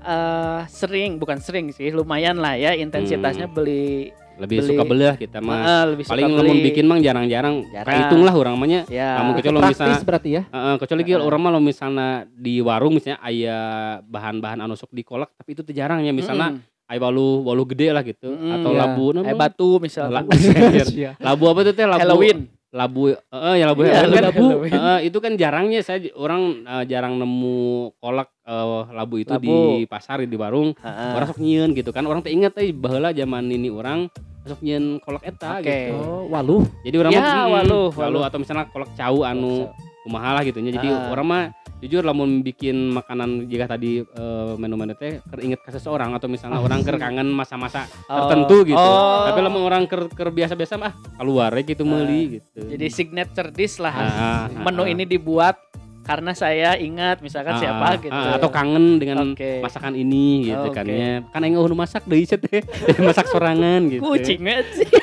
eh, 0.02 0.60
sering 0.66 1.16
bukan 1.16 1.38
sering 1.38 1.70
sih, 1.70 1.88
lumayan 1.88 2.34
lah 2.36 2.58
ya 2.58 2.74
intensitasnya 2.74 3.46
beli 3.46 4.10
Lebih 4.34 4.56
Beli. 4.58 4.68
suka 4.68 4.82
belah 4.82 5.14
kita 5.14 5.38
mah. 5.38 5.58
eh, 5.60 5.84
lebih 5.88 6.02
suka 6.02 6.12
Paling 6.14 6.26
lamun 6.32 6.58
bikin 6.62 6.84
mang 6.84 6.98
jarang-jarang. 6.98 7.56
Jarang. 7.68 7.86
Kahitung 7.86 8.22
lah 8.22 8.32
orang 8.32 8.54
mahnya. 8.54 8.80
ya. 8.86 9.16
Kamu 9.16 9.30
kecuali 9.34 9.58
misalnya 9.66 9.98
berarti 10.00 10.30
ya. 10.30 10.42
Heeh, 10.46 10.74
kecuali 10.76 11.02
Heeh. 11.04 11.20
orang 11.20 11.40
mah 11.40 11.50
lo 11.50 11.60
misalnya 11.60 12.08
di 12.26 12.54
warung 12.58 12.92
misalnya 12.92 13.18
aya 13.18 13.58
bahan-bahan 14.02 14.58
anu 14.58 14.72
sok 14.72 14.90
dikolak 14.90 15.30
tapi 15.32 15.52
itu 15.52 15.62
jarang 15.70 16.00
ya 16.00 16.10
misalnya 16.10 16.54
Mm-mm. 16.54 16.88
aya 16.88 16.98
walu 16.98 17.26
walu 17.42 17.64
gede 17.66 17.88
lah 17.88 18.02
gitu 18.02 18.26
Mm-mm. 18.26 18.56
atau 18.56 18.70
Iya. 18.70 18.80
labu 18.82 19.04
Eh, 19.04 19.12
namanya? 19.14 19.36
batu 19.38 19.70
misalnya. 19.78 20.12
La- 20.14 20.26
Anjir. 20.26 21.12
labu 21.26 21.44
apa 21.46 21.60
tuh 21.62 21.72
teh 21.72 21.84
labu 21.84 22.00
Halloween. 22.00 22.38
Labu 22.72 23.12
heeh 23.12 23.54
ya 23.54 23.64
labu 23.68 23.84
Halloween 23.84 24.16
kan 24.16 24.24
labu. 24.26 24.46
Heeh, 24.64 24.98
itu 25.04 25.18
kan 25.20 25.36
jarangnya 25.36 25.80
saya 25.80 26.08
orang 26.14 26.64
eh, 26.64 26.84
jarang 26.86 27.14
nemu 27.14 27.60
kolak 27.98 28.32
eh, 28.42 28.82
labu 28.90 29.14
itu 29.18 29.28
Labu. 29.28 29.44
di 29.44 29.84
pasar 29.84 30.24
di 30.24 30.32
warung 30.32 30.72
Heeh. 30.74 31.12
orang 31.12 31.28
sok 31.28 31.38
nyieun 31.38 31.70
gitu 31.72 31.92
kan 31.92 32.02
orang 32.02 32.20
teh 32.20 32.32
inget 32.32 32.50
teh 32.50 32.72
baheula 32.72 33.12
zaman 33.12 33.44
ini 33.46 33.68
orang 33.68 34.08
sok 34.42 34.58
nyieun 34.58 34.98
kolak 34.98 35.20
eta 35.22 35.60
Oke. 35.60 35.68
gitu 35.68 35.94
Oh, 35.94 36.24
waluh. 36.26 36.64
jadi 36.80 36.96
orang 36.98 37.12
Ya, 37.12 37.20
mah 37.20 37.28
mm, 37.28 37.36
waluh, 37.52 37.52
waluh 37.52 37.92
waluh. 37.94 38.22
atau 38.24 38.38
misalnya 38.38 38.64
kolak 38.66 38.90
cau 38.92 39.18
anu 39.22 39.68
kumaha 40.02 40.30
lah 40.34 40.42
gitu 40.42 40.58
nya. 40.58 40.72
Jadi 40.72 40.88
Ah. 40.88 41.12
orang 41.12 41.26
mah 41.28 41.42
jujur 41.82 42.00
lamun 42.00 42.40
bikin 42.40 42.94
makanan 42.94 43.50
jika 43.50 43.66
tadi 43.66 43.98
eh, 44.00 44.52
menu-menu 44.54 44.94
teh 44.94 45.18
keur 45.20 45.40
inget 45.42 45.58
ke 45.58 45.70
seseorang 45.70 46.14
atau 46.14 46.30
misalnya 46.30 46.56
Ah, 46.56 46.64
orang 46.64 46.78
sih. 46.78 46.86
keur 46.86 46.96
kangen 46.96 47.28
masa-masa 47.28 47.90
Oh. 48.06 48.22
tertentu 48.22 48.62
gitu. 48.64 48.78
Oh. 48.78 49.26
Tapi 49.26 49.38
lamun 49.42 49.62
orang 49.62 49.82
keur 49.84 50.06
keur 50.08 50.30
biasa-biasa 50.30 50.78
mah 50.78 50.94
keluar 51.18 51.50
ya 51.50 51.62
gitu 51.64 51.82
Ah. 51.82 51.88
meuli 51.88 52.38
gitu. 52.38 52.60
Jadi 52.62 52.86
signature 52.86 53.50
dish 53.50 53.82
lah. 53.82 53.90
Ah, 53.92 54.06
ah, 54.46 54.62
Menu 54.62 54.82
ah, 54.82 54.88
ini 54.88 55.02
dibuat 55.02 55.58
karena 56.02 56.34
saya 56.34 56.74
ingat 56.74 57.22
misalkan 57.22 57.54
ah, 57.54 57.60
siapa 57.62 57.86
ah, 57.86 57.94
gitu. 57.94 58.10
ah, 58.10 58.34
atau 58.34 58.50
kangen 58.50 58.98
dengan 58.98 59.32
Oke. 59.32 59.62
masakan 59.62 59.94
ini 59.94 60.50
gitu 60.50 60.66
Oke. 60.66 60.74
kan 60.74 60.86
ya. 60.90 61.22
Kan 61.30 61.46
aing 61.46 61.54
eueuh 61.54 61.78
masak 61.78 62.02
deui 62.10 62.26
cet 62.26 62.42
teh. 62.42 62.58
masak 63.06 63.30
sorangan 63.30 63.86
gitu. 63.86 64.02
Kucing 64.02 64.42
sih. 64.74 64.88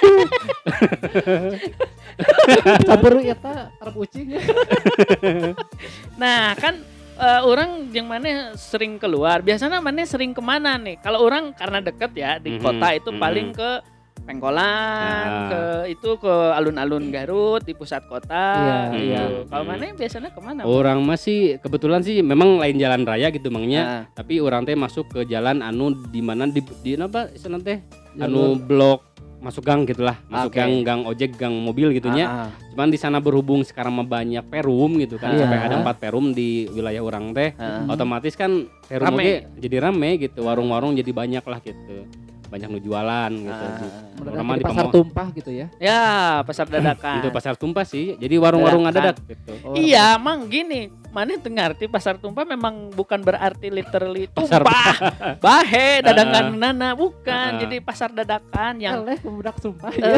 Campur 2.88 3.24
eta 3.24 3.72
tarap 3.80 3.96
ucing 3.96 4.36
ya. 4.36 4.44
Nah 6.22 6.52
kan 6.60 6.84
eh, 7.16 7.42
orang 7.48 7.88
yang 7.96 8.12
mana 8.12 8.60
sering 8.60 9.00
keluar. 9.00 9.40
Biasanya 9.40 9.80
mana 9.80 10.04
sering 10.04 10.36
ke 10.36 10.44
mana 10.44 10.76
nih? 10.76 11.00
Kalau 11.00 11.24
orang 11.24 11.56
karena 11.56 11.80
deket 11.80 12.12
ya 12.12 12.44
di 12.44 12.60
Mhm, 12.60 12.62
kota 12.64 12.88
itu 12.92 13.10
mhm. 13.16 13.20
paling 13.24 13.48
ke 13.56 13.72
Pengkolan, 14.30 15.26
Ah. 15.26 15.50
ke 15.50 15.62
itu 15.89 16.10
ke 16.15 16.30
alun-alun 16.54 17.10
Garut 17.10 17.65
di 17.65 17.74
pusat 17.74 18.06
kota. 18.06 18.46
Iya, 18.56 18.78
gitu. 18.94 19.04
iya. 19.04 19.22
Kalau 19.44 19.63
Mhm. 19.63 19.72
mana 19.74 19.98
biasanya 19.98 20.30
ke 20.30 20.39
mana? 20.39 20.62
Orang 20.63 21.02
masih 21.02 21.58
kebetulan 21.58 22.00
sih 22.00 22.22
memang 22.22 22.62
lain 22.62 22.78
jalan 22.78 23.02
raya 23.04 23.28
gitu 23.30 23.50
mangnya. 23.50 23.82
Nah, 23.82 24.04
tapi 24.13 24.38
orang 24.38 24.63
teh 24.63 24.78
masuk 24.78 25.10
ke 25.10 25.26
jalan 25.26 25.60
anu 25.60 25.92
di 26.08 26.22
mana 26.22 26.46
di 26.46 26.62
di 26.80 26.94
apa 26.94 27.34
sana 27.34 27.58
teh 27.58 27.82
Ya, 28.12 28.26
anu 28.26 28.54
blok 28.56 29.06
masuk 29.39 29.63
gang 29.63 29.88
gitulah 29.88 30.20
masuk 30.28 30.52
Oke. 30.52 30.60
gang 30.60 30.84
gang 30.84 31.02
ojek 31.04 31.32
gang 31.34 31.56
mobil 31.56 31.89
gitunya 31.92 32.28
ah, 32.28 32.39
ah. 32.44 32.50
cuman 32.70 32.89
di 32.89 33.00
sana 33.00 33.18
berhubung 33.18 33.63
sekarang 33.63 33.96
mah 33.96 34.04
banyak 34.04 34.44
perum 34.44 35.00
gitu 35.00 35.15
kan 35.15 35.32
Iya. 35.32 35.48
sampai 35.48 35.60
ada 35.63 35.76
empat 35.80 35.96
perum 35.98 36.34
di 36.34 36.68
wilayah 36.68 37.00
orang 37.00 37.32
teh 37.32 37.56
Ah. 37.56 37.88
otomatis 37.88 38.36
kan 38.36 38.68
perum 38.84 39.08
Rame. 39.10 39.24
oge 39.24 39.36
jadi 39.58 39.78
rame 39.82 40.20
gitu 40.20 40.44
warung-warung 40.44 40.92
jadi 40.94 41.08
banyak 41.10 41.39
lah 41.42 41.60
gitu 41.62 42.04
banyak 42.50 42.68
nu 42.68 42.80
jualan 42.80 43.32
gitu 43.32 43.66
Ah. 44.20 44.42
Mah 44.42 44.56
di 44.56 44.66
pasar 44.66 44.86
tumpah 44.90 45.28
gitu 45.32 45.50
ya. 45.50 45.68
Ya, 45.78 46.04
pasar 46.44 46.66
dadakan. 46.66 47.22
itu 47.22 47.30
pasar 47.30 47.54
tumpah 47.54 47.86
sih 47.86 48.18
jadi 48.18 48.36
warung-warung 48.36 48.84
Dadakan. 48.84 49.14
ada 49.16 49.22
gitu 49.24 49.54
Oh, 49.62 49.74
Iya, 49.74 50.18
mang 50.18 50.50
gini, 50.50 50.90
mana 51.10 51.36
ngerti 51.36 51.86
pasar 51.86 52.15
tumpah 52.15 52.45
memang 52.45 52.89
bukan 52.89 53.19
berarti 53.19 53.67
literally 53.67 54.28
Pasar- 54.28 54.62
tumpah, 54.62 54.93
bahe, 55.43 56.02
dadangan 56.02 56.54
nana, 56.54 56.93
bukan. 56.93 57.50
Ah. 57.50 57.60
Jadi 57.60 57.80
pasar 57.80 58.10
dadakan 58.10 58.78
yang 58.78 59.02
Eleh 59.02 59.17
budak 59.19 59.58
sumpah 59.58 59.89
Eh, 59.91 60.00
ya. 60.00 60.13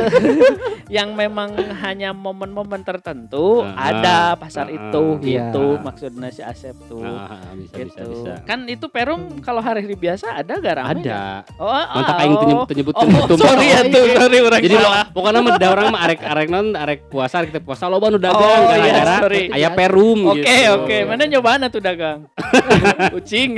yang 1.00 1.14
memang 1.14 1.54
hanya 1.80 2.12
momen-momen 2.12 2.82
tertentu 2.82 3.64
Ah, 3.64 3.90
ada 3.90 4.18
pasar 4.36 4.68
ah, 4.68 4.74
itu 4.74 5.04
ah. 5.10 5.20
gitu 5.20 5.66
Iya. 5.72 5.82
maksudnya 5.82 6.30
si 6.30 6.42
Asep 6.42 6.76
tuh. 6.86 7.00
Ah, 7.02 7.40
bisa 7.54 7.72
bisa 7.78 7.98
gitu. 7.98 8.12
bisa 8.14 8.34
Kan 8.44 8.68
itu 8.68 8.86
perum 8.86 9.40
kalau 9.40 9.60
hari-hari 9.60 9.96
biasa 9.96 10.36
ada 10.36 10.54
gak 10.54 10.76
ramai? 10.76 11.02
ada 11.02 11.48
Oh, 11.56 11.72
mantap 11.72 12.16
oh, 12.16 12.22
oh. 12.22 12.44
nyebut 12.44 12.68
nyebut 12.74 12.94
Oh, 12.94 13.04
tumpah 13.26 13.48
sorry 13.48 13.68
ya 13.68 13.82
tuh, 13.86 14.04
sorry 14.12 14.38
orang 14.40 14.62
Jadi 14.62 14.76
salah. 14.76 14.92
lo- 15.02 15.10
pokoknya 15.12 15.40
mah 15.40 15.54
da 15.56 15.68
orang 15.70 15.88
mah 15.90 16.02
arek 16.04 16.20
arek 16.22 16.48
non 16.48 16.68
arek 16.74 17.00
puasa 17.08 17.42
kita 17.42 17.60
puasa 17.60 17.88
loba 17.88 18.08
nu 18.08 18.18
dagang 18.18 18.40
Oh, 18.42 18.68
gara 18.68 19.30
iya, 19.32 19.48
aya 19.50 19.70
perum 19.72 20.20
Oke, 20.28 20.42
gitu. 20.42 20.81
Oke. 20.82 20.98
Mana 21.06 21.24
nyobaan 21.26 21.68
tuh 21.68 21.80
dagang? 21.80 22.26
Kucing. 23.14 23.58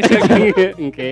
Oke. 0.79 1.09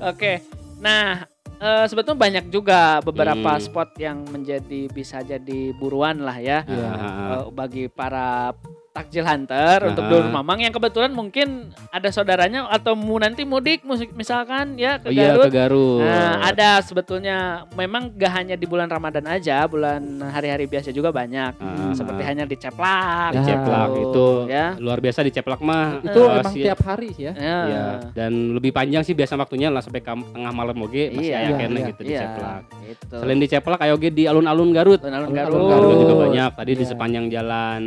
Oke. 0.00 0.32
Nah, 0.78 1.24
eh, 1.56 1.84
sebetulnya 1.86 2.20
banyak 2.20 2.44
juga 2.48 3.00
beberapa 3.00 3.56
Hmm. 3.56 3.62
spot 3.62 3.96
yang 3.96 4.24
menjadi 4.26 4.86
bisa 4.88 5.20
jadi 5.20 5.72
buruan 5.72 6.20
lah 6.20 6.36
ya 6.36 6.62
Iya. 6.64 6.88
Ah, 6.90 7.12
eh, 7.40 7.44
bagi 7.50 7.84
para 7.88 8.52
takjil 8.94 9.26
hunter 9.26 9.90
untuk 9.90 10.00
Ah. 10.00 10.08
dulur 10.08 10.30
mamang 10.30 10.62
yang 10.62 10.70
kebetulan 10.70 11.10
mungkin 11.10 11.48
ada 11.90 12.06
saudaranya 12.08 12.70
atau 12.70 12.94
mu 12.94 13.18
nanti 13.18 13.42
mudik 13.42 13.82
musik 13.82 14.14
misalkan 14.14 14.78
ya 14.78 14.96
ke 14.96 15.10
Oh 15.10 15.12
iya 15.12 15.34
Garut. 15.34 15.44
ke 15.44 15.50
Garut. 15.50 16.00
Nah, 16.00 16.46
ada 16.46 16.78
sebetulnya 16.78 17.38
memang 17.74 18.14
gak 18.14 18.32
hanya 18.32 18.54
di 18.54 18.62
bulan 18.64 18.86
Ramadan 18.86 19.26
aja, 19.26 19.66
bulan 19.66 19.98
hari-hari 20.24 20.64
biasa 20.64 20.88
juga 20.88 21.10
banyak. 21.10 21.58
Ah, 21.58 21.90
Seperti 21.90 22.22
hanya 22.22 22.46
di 22.46 22.54
Ceplak. 22.54 23.34
di 23.34 23.38
Ya. 23.40 23.46
ceplak 23.50 23.88
gitu, 23.90 24.06
itu 24.06 24.26
ya. 24.46 24.66
luar 24.78 24.98
biasa 25.00 25.20
di 25.20 25.32
ceplak 25.32 25.58
mah. 25.60 25.98
Itu 26.00 26.20
eh, 26.20 26.38
emang 26.38 26.54
si- 26.54 26.62
tiap 26.62 26.80
hari 26.80 27.08
sih 27.10 27.24
ya. 27.24 27.32
Ya. 27.34 27.58
Iya, 27.66 27.84
dan 28.14 28.30
lebih 28.54 28.70
panjang 28.70 29.02
sih 29.02 29.12
biasa 29.12 29.34
waktunya 29.34 29.68
lah 29.68 29.82
sampai 29.82 30.06
tengah 30.06 30.52
malam 30.52 30.78
oge 30.78 31.10
masih 31.10 31.34
Iya, 31.34 31.38
aya 31.40 31.50
keneh 31.58 31.66
iya, 31.76 31.90
gitu 31.90 32.00
di 32.00 32.12
Iya, 32.14 32.20
ceplak. 32.22 32.62
gitu. 32.84 33.14
Selain 33.18 33.38
di 33.38 33.48
ceplak 33.50 33.80
ayo 33.80 33.98
oge 33.98 34.08
di 34.08 34.22
alun-alun 34.24 34.70
Garut. 34.70 35.02
Alun-alun 35.02 35.34
Alun-alun 35.34 35.50
Garut. 35.58 35.66
Garut 35.68 35.96
juga 35.98 36.14
Oh, 36.14 36.20
banyak. 36.22 36.50
Tadi 36.54 36.70
di 36.70 36.78
iya. 36.78 36.86
sepanjang 36.88 37.26
jalan 37.28 37.82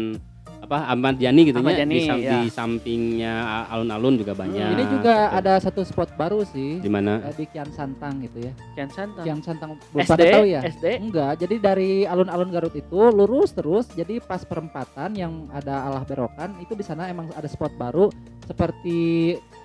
apa 0.68 0.92
Ahmad 0.92 1.16
Yani 1.16 1.48
gitu 1.48 1.64
Ahmad 1.64 1.80
nya, 1.80 1.88
di, 1.88 2.00
sam- 2.04 2.20
iya. 2.20 2.32
di 2.36 2.52
sampingnya 2.52 3.34
alun-alun 3.72 4.20
juga 4.20 4.36
banyak. 4.36 4.68
Ini 4.68 4.84
juga 4.92 5.16
gitu. 5.26 5.38
ada 5.40 5.54
satu 5.58 5.82
spot 5.82 6.12
baru 6.14 6.44
sih. 6.44 6.84
di 6.84 6.92
mana? 6.92 7.24
eh, 7.24 7.32
Di 7.34 7.48
Kian 7.48 7.72
Santang 7.72 8.20
gitu 8.20 8.44
ya. 8.44 8.52
Kian 8.76 8.92
Santang. 8.92 9.24
Kian 9.24 9.40
Santang 9.40 9.80
belum 9.90 10.04
SD, 10.04 10.12
pada 10.12 10.24
tahu 10.28 10.46
ya? 10.46 10.60
SD. 10.62 10.86
Enggak, 11.00 11.34
jadi 11.40 11.56
dari 11.58 11.92
alun-alun 12.04 12.52
Garut 12.52 12.76
itu 12.76 13.00
lurus 13.08 13.56
terus, 13.56 13.88
jadi 13.90 14.20
pas 14.20 14.44
perempatan 14.44 15.16
yang 15.16 15.48
ada 15.50 15.88
alah 15.88 16.04
berokan 16.04 16.60
itu 16.60 16.76
di 16.76 16.84
sana 16.84 17.08
emang 17.08 17.32
ada 17.32 17.48
spot 17.48 17.72
baru 17.74 18.12
seperti 18.44 18.98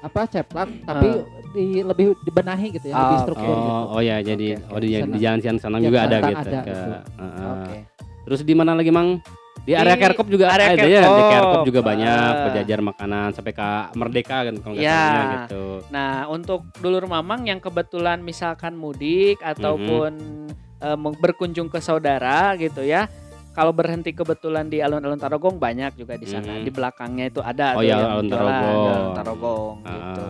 apa 0.00 0.26
ceplak, 0.26 0.70
tapi 0.82 1.08
di 1.52 1.82
lebih 1.82 2.14
dibenahi 2.22 2.74
gitu 2.74 2.90
ya, 2.90 2.94
lebih 2.96 3.18
Ah, 3.18 3.22
struktur 3.22 3.54
gitu. 3.54 3.70
Oh, 3.74 3.84
oh 3.92 4.00
ya 4.00 4.16
jadi 4.18 4.46
Oke, 4.56 4.70
oh 4.70 4.78
di, 4.78 4.88
di 4.88 5.18
jalan 5.18 5.38
Kian 5.38 5.56
juga 5.80 5.98
ada 6.00 6.16
Santang 6.16 6.30
gitu. 6.30 6.46
ada, 6.46 6.58
ke- 6.60 6.70
betul. 6.70 6.92
Heeh. 7.18 7.50
Oke. 7.50 7.76
Terus 8.22 8.40
di 8.46 8.54
mana 8.54 8.72
lagi 8.72 8.94
Mang? 8.94 9.18
Di 9.62 9.72
area 9.72 9.94
Kerkop 9.94 10.26
juga 10.26 10.50
area 10.50 10.74
ada 10.74 10.82
ya, 10.82 11.06
di 11.06 11.22
Kerkop. 11.22 11.62
Juga 11.62 11.80
banyak 11.80 12.32
penjajar 12.50 12.78
makanan 12.82 13.28
sampai 13.30 13.52
ke 13.52 13.68
Merdeka 13.94 14.38
kan 14.42 14.54
kalau 14.58 14.74
Ya. 14.74 14.90
salahnya 14.90 15.26
gitu. 15.46 15.64
Nah, 15.88 16.26
untuk 16.26 16.66
dulur 16.82 17.06
mamang 17.06 17.46
yang 17.46 17.62
kebetulan 17.62 18.18
misalkan 18.20 18.74
mudik 18.74 19.38
ataupun 19.38 20.12
eh, 20.78 20.98
mau 20.98 21.14
berkunjung 21.14 21.70
ke 21.70 21.78
saudara 21.78 22.58
gitu 22.58 22.82
ya. 22.82 23.06
Kalau 23.52 23.70
berhenti 23.70 24.10
kebetulan 24.10 24.66
di 24.66 24.80
alun-alun 24.80 25.14
Tarogong 25.14 25.60
banyak 25.60 25.94
juga 25.94 26.16
di 26.16 26.26
sana. 26.26 26.58
Mhm. 26.58 26.64
Di 26.64 26.70
belakangnya 26.72 27.24
itu 27.28 27.38
ada 27.38 27.76
Oh 27.76 27.84
iya, 27.84 28.00
yang 28.00 28.18
alun 28.18 28.26
Tarogong. 28.26 28.82
alun 28.82 29.10
Tarogong 29.14 29.76
Ah. 29.84 29.92
gitu. 29.94 30.26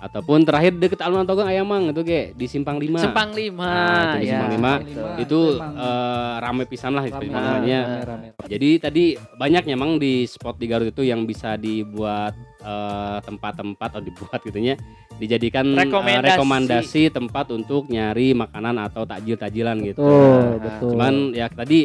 Ataupun 0.00 0.48
terakhir 0.48 0.72
deket 0.74 1.04
alun 1.04 1.28
Togong 1.28 1.44
ayam 1.44 1.68
Mang 1.68 1.92
itu 1.92 2.00
ge 2.00 2.32
di 2.32 2.48
Simpang 2.48 2.80
5. 2.80 3.04
Simpang 3.04 3.36
5. 3.36 3.52
Nah, 3.52 4.16
itu 4.16 4.16
di 4.16 4.24
ya. 4.24 4.32
Simpang 4.32 4.52
lima. 4.56 4.72
itu 5.20 5.40
eh, 5.60 6.34
rame 6.40 6.64
pisan 6.64 6.92
lah 6.96 7.04
itu 7.04 7.20
rame, 7.20 7.28
namanya. 7.28 7.80
rame, 8.00 8.32
rame. 8.32 8.48
Jadi 8.48 8.70
tadi 8.80 9.04
banyaknya 9.36 9.76
Mang 9.76 10.00
di 10.00 10.24
spot 10.24 10.56
di 10.56 10.66
Garut 10.66 10.88
itu 10.88 11.04
yang 11.04 11.28
bisa 11.28 11.54
dibuat 11.54 12.32
eh, 12.58 13.18
tempat-tempat 13.20 13.88
atau 13.92 14.00
dibuat 14.00 14.40
gitunya 14.40 14.74
dijadikan 15.20 15.68
eh, 15.76 15.84
Rekomendasi. 15.84 16.32
rekomendasi 16.32 17.02
tempat 17.12 17.52
untuk 17.52 17.92
nyari 17.92 18.32
makanan 18.32 18.80
atau 18.80 19.04
takjil-takjilan 19.04 19.76
gitu. 19.84 20.00
Betul, 20.00 20.16
Nah, 20.16 20.56
betul. 20.64 20.88
Cuman 20.96 21.14
ya 21.36 21.46
tadi 21.46 21.80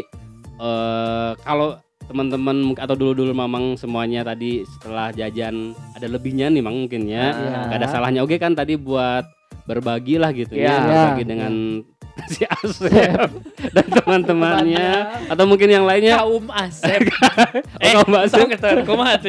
eh 0.55 1.31
kalau 1.43 1.75
teman-teman 2.05 2.55
atau 2.75 2.93
dulu-dulu 2.93 3.31
mamang 3.31 3.75
semuanya 3.75 4.21
tadi 4.21 4.61
setelah 4.67 5.09
jajan 5.09 5.73
ada 5.91 6.05
lebihnya 6.05 6.47
nih 6.47 6.61
mang 6.61 6.77
mungkin 6.77 7.05
ya. 7.05 7.31
Ah. 7.31 7.67
Gak 7.67 7.77
ada 7.79 7.87
salahnya 7.87 8.21
oke 8.21 8.35
kan 8.35 8.53
tadi 8.53 8.75
buat 8.75 9.25
berbagi 9.63 10.15
lah 10.15 10.29
gitu 10.29 10.53
Iya. 10.53 10.61
ya, 10.61 10.69
Iya, 10.69 10.79
berbagi 10.79 11.17
iya. 11.17 11.29
dengan 11.29 11.53
si 12.31 12.47
Asep 12.47 13.27
dan 13.75 13.85
teman-temannya 13.91 14.87
atau 15.27 15.43
mungkin 15.43 15.67
yang 15.67 15.83
lainnya 15.83 16.15
kaum 16.15 16.47
Asep. 16.47 17.01
Oh, 17.83 17.91
kaum 18.01 18.13
Asep. 18.15 18.47
kumaha? 18.85 19.19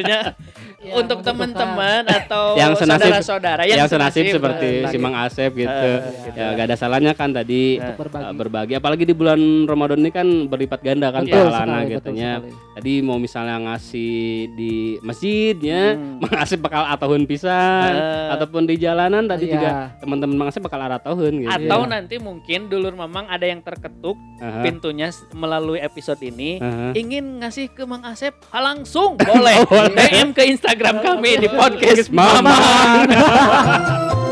Ya, 0.77 0.93
Untuk 0.95 1.19
membutuhkan. 1.19 1.51
teman-teman 1.51 2.01
atau 2.07 2.55
Yang 2.55 2.79
senasib- 2.79 3.01
saudara-saudara 3.03 3.61
yang, 3.67 3.89
senasib 3.91 4.23
seperti 4.29 4.69
eh, 4.79 4.87
si 4.87 4.95
Mang 4.95 5.17
Asep 5.17 5.51
gitu. 5.51 5.67
Eh, 5.67 5.99
gitu. 5.99 6.37
ya 6.37 6.53
gak 6.53 6.65
ada 6.69 6.75
salahnya 6.77 7.11
kan 7.11 7.33
tadi 7.33 7.75
Eh. 7.75 7.83
Untuk 7.83 8.07
berbagi. 8.07 8.23
uh, 8.23 8.31
berbagi 8.31 8.73
apalagi 8.77 9.03
di 9.03 9.11
bulan 9.11 9.39
Ramadan 9.65 9.99
ini 9.99 10.11
kan 10.13 10.27
berlipat 10.47 10.79
ganda 10.79 11.11
kan 11.11 11.25
Betul 11.25 11.43
pahalana 11.43 11.81
sekali, 11.81 11.91
gitu 11.91 12.09
sekali. 12.13 12.15
Tadi 12.77 13.01
mau 13.01 13.17
misalnya 13.17 13.57
ngasih 13.59 14.13
di 14.53 14.73
masjid 15.01 15.57
ya, 15.57 15.97
Hmm. 15.97 16.19
Mang 16.21 16.37
Asep 16.37 16.61
bakal 16.61 16.85
atauhun 16.85 17.25
pisan 17.25 17.89
Eh. 17.89 18.29
ataupun 18.29 18.69
di 18.69 18.77
jalanan 18.77 19.25
tadi 19.25 19.49
Iya. 19.49 19.53
juga 19.57 19.69
teman-teman 19.97 20.37
Mang 20.37 20.49
Asep 20.53 20.61
bakal 20.61 20.85
atauhun 20.85 21.41
gitu. 21.41 21.49
Atau 21.49 21.79
Iya. 21.81 21.89
nanti 21.89 22.21
mungkin 22.21 22.69
dulur 22.69 22.93
mamang 22.93 23.25
ada 23.27 23.43
yang 23.43 23.65
terketuk 23.65 24.13
Aha, 24.37 24.61
pintunya 24.61 25.09
melalui 25.33 25.81
episode 25.81 26.21
ini 26.21 26.61
aha. 26.61 26.93
ingin 26.93 27.41
ngasih 27.41 27.73
ke 27.73 27.81
Mang 27.81 28.05
Asep 28.05 28.37
hal 28.53 28.61
langsung 28.61 29.17
boleh 29.17 29.57
DM 29.97 30.37
ke 30.37 30.45
Instagram 30.45 31.01
kami 31.01 31.41
di 31.41 31.49
podcast 31.49 32.13
Mamang. 32.13 32.45
Mamang. 32.45 33.09